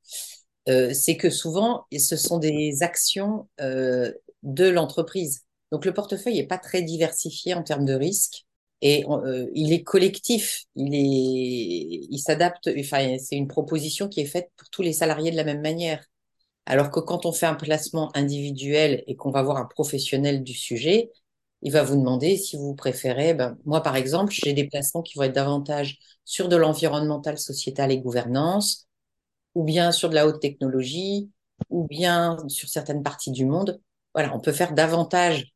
euh, 0.69 0.93
c'est 0.95 1.17
que 1.17 1.31
souvent, 1.31 1.85
ce 1.97 2.17
sont 2.17 2.39
des 2.39 2.83
actions 2.83 3.49
euh, 3.61 4.13
de 4.43 4.69
l'entreprise. 4.69 5.43
Donc 5.73 5.85
le 5.85 5.93
portefeuille 5.93 6.37
n'est 6.37 6.47
pas 6.47 6.59
très 6.59 6.83
diversifié 6.83 7.55
en 7.55 7.63
termes 7.63 7.85
de 7.85 7.95
risques 7.95 8.45
et 8.83 9.05
euh, 9.09 9.51
il 9.55 9.73
est 9.73 9.83
collectif, 9.83 10.65
il 10.77 10.95
est, 10.95 12.07
il 12.11 12.19
s'adapte, 12.19 12.71
enfin, 12.79 13.17
c'est 13.19 13.37
une 13.37 13.49
proposition 13.49 14.09
qui 14.09 14.21
est 14.21 14.27
faite 14.27 14.51
pour 14.57 14.71
tous 14.71 14.83
les 14.83 14.93
salariés 14.93 15.33
de 15.33 15.37
la 15.37 15.45
même 15.45 15.63
manière. 15.63 16.05
Alors 16.67 16.91
que 16.91 17.01
quand 17.01 17.27
on 17.27 17.33
fait 17.33 17.47
un 17.47 17.55
placement 17.55 18.17
individuel 18.17 19.03
et 19.07 19.17
qu'on 19.17 19.31
va 19.31 19.43
voir 19.43 19.57
un 19.57 19.67
professionnel 19.67 20.45
du 20.45 20.55
sujet, 20.55 21.11
il 21.65 21.73
va 21.73 21.83
vous 21.83 21.97
demander 21.97 22.37
si 22.37 22.57
vous 22.57 22.75
préférez, 22.75 23.35
ben, 23.35 23.57
moi 23.65 23.83
par 23.83 23.97
exemple, 23.97 24.33
j'ai 24.33 24.53
des 24.53 24.69
placements 24.69 25.03
qui 25.03 25.17
vont 25.17 25.25
être 25.25 25.35
davantage 25.35 25.99
sur 26.25 26.49
de 26.49 26.57
l'environnemental, 26.57 27.39
sociétal 27.39 27.91
et 27.91 27.99
gouvernance, 27.99 28.87
ou 29.55 29.65
bien 29.65 29.91
sur 29.91 30.11
de 30.11 30.15
la 30.15 30.27
haute 30.27 30.41
technologie, 30.41 31.31
ou 31.71 31.87
bien 31.87 32.37
sur 32.49 32.69
certaines 32.69 33.03
parties 33.03 33.33
du 33.33 33.47
monde. 33.47 33.81
Voilà, 34.15 34.35
on 34.35 34.41
peut 34.41 34.53
faire 34.53 34.75
davantage 34.75 35.55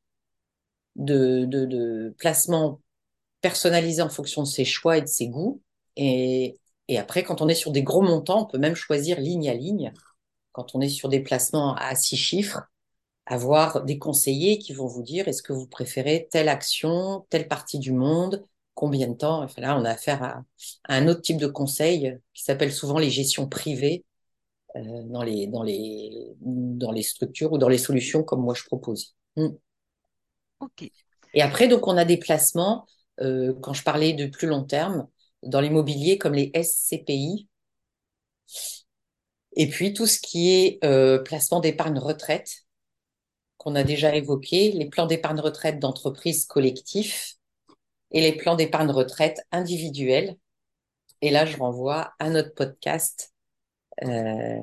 de, 0.97 2.15
placements 2.19 2.81
personnalisé 3.41 4.03
en 4.03 4.09
fonction 4.09 4.43
de 4.43 4.49
ses 4.49 4.65
choix 4.65 4.99
et 4.99 5.03
de 5.03 5.07
ses 5.07 5.29
goûts. 5.29 5.63
Et 5.97 6.59
après, 6.97 7.23
quand 7.23 7.43
on 7.43 7.49
est 7.49 7.55
sur 7.55 7.71
des 7.71 7.83
gros 7.83 8.03
montants, 8.03 8.43
on 8.43 8.47
peut 8.47 8.59
même 8.59 8.75
choisir 8.75 9.21
ligne 9.21 9.49
à 9.49 9.55
ligne. 9.55 9.93
Quand 10.53 10.75
on 10.75 10.81
est 10.81 10.89
sur 10.89 11.09
des 11.09 11.21
placements 11.21 11.75
à 11.75 11.95
six 11.95 12.17
chiffres, 12.17 12.63
avoir 13.29 13.85
des 13.85 13.99
conseillers 13.99 14.59
qui 14.59 14.73
vont 14.73 14.87
vous 14.87 15.03
dire 15.03 15.29
est-ce 15.29 15.43
que 15.43 15.53
vous 15.53 15.67
préférez 15.67 16.29
telle 16.31 16.49
action, 16.49 17.27
telle 17.31 17.47
partie 17.47 17.79
du 17.79 17.93
monde, 17.93 18.45
combien 18.75 19.09
de 19.09 19.15
temps? 19.15 19.43
Enfin, 19.43 19.61
là, 19.61 19.79
on 19.79 19.85
a 19.85 19.91
affaire 19.91 20.23
à, 20.23 20.45
un 20.89 21.09
autre 21.09 21.21
type 21.21 21.37
de 21.37 21.47
conseil 21.47 22.19
qui 22.33 22.43
s'appelle 22.43 22.73
souvent 22.73 22.99
les 22.99 23.11
gestions 23.11 23.49
privées 23.49 24.05
euh, 24.77 25.03
dans, 25.05 25.23
les, 25.23 25.47
dans, 25.47 25.63
les, 25.63 26.35
dans 26.41 26.91
les 26.91 27.03
structures 27.03 27.53
ou 27.53 27.59
dans 27.59 27.69
les 27.69 27.79
solutions 27.79 28.23
comme 28.23 28.43
moi 28.43 28.55
je 28.55 28.65
propose. 28.65 29.15
Hmm. 29.37 29.49
Et 31.35 31.43
après, 31.43 31.69
donc, 31.69 31.87
on 31.87 31.97
a 31.97 32.05
des 32.05 32.17
placements, 32.17 32.87
euh, 33.21 33.55
quand 33.61 33.75
je 33.75 33.83
parlais 33.83 34.15
de 34.15 34.27
plus 34.27 34.49
long 34.49 34.65
terme, 34.65 35.07
dans 35.43 35.61
l'immobilier 35.61 36.19
comme 36.19 36.35
les 36.35 36.51
SCPI. 36.55 37.49
Et 39.53 39.69
puis, 39.69 39.93
tout 39.93 40.07
ce 40.07 40.19
qui 40.19 40.51
est 40.51 40.85
euh, 40.85 41.19
placement 41.19 41.61
d'épargne 41.61 41.99
retraite, 41.99 42.68
qu'on 43.59 43.75
a 43.75 43.83
déjà 43.85 44.15
évoqué, 44.15 44.73
les 44.73 44.89
plans 44.89 45.07
d'épargne 45.07 45.41
retraite 45.41 45.79
d'entreprise 45.79 46.47
collectifs 46.47 47.35
et 48.11 48.21
les 48.21 48.33
plans 48.33 48.57
d'épargne 48.57 48.91
retraite 48.91 49.47
individuels. 49.53 50.37
Et 51.21 51.31
là, 51.31 51.45
je 51.45 51.57
renvoie 51.57 52.15
à 52.19 52.31
notre 52.31 52.55
podcast 52.55 53.35
euh, 54.05 54.61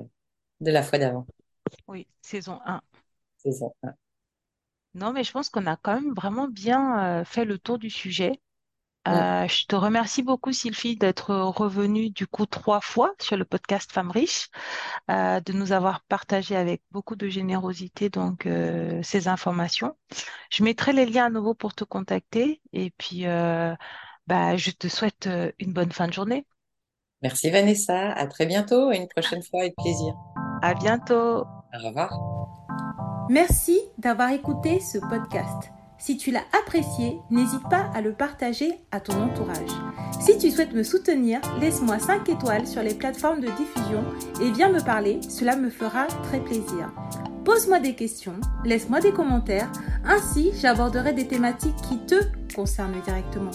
de 0.61 0.71
la 0.71 0.81
fois 0.81 0.97
d'avant. 0.97 1.27
Oui, 1.87 2.07
saison 2.21 2.59
1. 2.65 2.81
Saison 3.37 3.73
1. 3.83 3.93
Non, 4.95 5.11
mais 5.11 5.25
je 5.25 5.31
pense 5.31 5.49
qu'on 5.49 5.65
a 5.67 5.75
quand 5.75 5.99
même 6.01 6.13
vraiment 6.13 6.47
bien 6.47 7.19
euh, 7.19 7.25
fait 7.25 7.43
le 7.43 7.59
tour 7.59 7.77
du 7.77 7.89
sujet. 7.89 8.39
Euh, 9.07 9.47
je 9.47 9.65
te 9.67 9.75
remercie 9.75 10.23
beaucoup, 10.23 10.51
Sylvie, 10.51 10.95
d'être 10.95 11.35
revenue 11.35 12.09
du 12.09 12.25
coup 12.25 12.45
trois 12.45 12.81
fois 12.81 13.13
sur 13.19 13.37
le 13.37 13.45
podcast 13.45 13.91
Femmes 13.91 14.09
riches, 14.09 14.49
euh, 15.11 15.39
de 15.41 15.53
nous 15.53 15.71
avoir 15.71 16.01
partagé 16.01 16.55
avec 16.55 16.81
beaucoup 16.91 17.15
de 17.15 17.27
générosité 17.27 18.09
donc 18.09 18.45
euh, 18.45 18.99
ces 19.03 19.27
informations. 19.27 19.95
Je 20.49 20.63
mettrai 20.63 20.93
les 20.93 21.05
liens 21.05 21.25
à 21.25 21.29
nouveau 21.29 21.53
pour 21.53 21.75
te 21.75 21.83
contacter 21.83 22.61
et 22.73 22.91
puis 22.97 23.25
bah, 24.27 24.57
je 24.57 24.71
te 24.71 24.87
souhaite 24.87 25.29
une 25.59 25.73
bonne 25.73 25.91
fin 25.91 26.07
de 26.07 26.13
journée. 26.13 26.47
Merci 27.21 27.49
Vanessa, 27.49 28.11
à 28.11 28.27
très 28.27 28.45
bientôt 28.45 28.91
et 28.91 28.97
une 28.97 29.07
prochaine 29.07 29.43
fois 29.43 29.61
avec 29.61 29.75
plaisir. 29.75 30.13
À 30.61 30.73
bientôt. 30.73 31.45
Au 31.73 31.87
revoir. 31.87 32.11
Merci 33.29 33.79
d'avoir 33.97 34.31
écouté 34.31 34.79
ce 34.79 34.97
podcast. 34.97 35.74
Si 36.05 36.17
tu 36.17 36.29
l'as 36.29 36.45
apprécié, 36.53 37.17
n'hésite 37.31 37.67
pas 37.67 37.89
à 37.95 37.99
le 37.99 38.13
partager 38.13 38.75
à 38.91 38.99
ton 38.99 39.23
entourage. 39.23 39.71
Si 40.21 40.37
tu 40.37 40.51
souhaites 40.51 40.75
me 40.75 40.83
soutenir, 40.83 41.41
laisse-moi 41.59 41.97
5 41.97 42.29
étoiles 42.29 42.67
sur 42.67 42.83
les 42.83 42.93
plateformes 42.93 43.39
de 43.39 43.47
diffusion 43.47 44.03
et 44.39 44.51
viens 44.51 44.69
me 44.69 44.85
parler, 44.85 45.19
cela 45.27 45.55
me 45.55 45.71
fera 45.71 46.05
très 46.05 46.39
plaisir. 46.39 46.93
Pose-moi 47.43 47.79
des 47.79 47.95
questions, 47.95 48.39
laisse-moi 48.63 48.99
des 48.99 49.13
commentaires, 49.13 49.71
ainsi 50.05 50.51
j'aborderai 50.53 51.13
des 51.13 51.25
thématiques 51.25 51.81
qui 51.89 51.97
te 51.97 52.21
concernent 52.53 53.01
directement. 53.03 53.49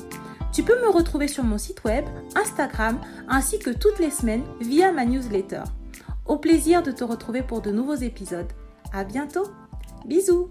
Tu 0.52 0.64
peux 0.64 0.80
me 0.82 0.90
retrouver 0.90 1.28
sur 1.28 1.44
mon 1.44 1.56
site 1.56 1.84
web, 1.84 2.04
Instagram, 2.34 2.98
ainsi 3.28 3.60
que 3.60 3.70
toutes 3.70 4.00
les 4.00 4.10
semaines 4.10 4.42
via 4.60 4.90
ma 4.90 5.04
newsletter. 5.04 5.62
Au 6.26 6.36
plaisir 6.36 6.82
de 6.82 6.90
te 6.90 7.04
retrouver 7.04 7.42
pour 7.42 7.60
de 7.60 7.70
nouveaux 7.70 7.94
épisodes. 7.94 8.52
À 8.92 9.04
bientôt. 9.04 9.46
Bisous. 10.04 10.50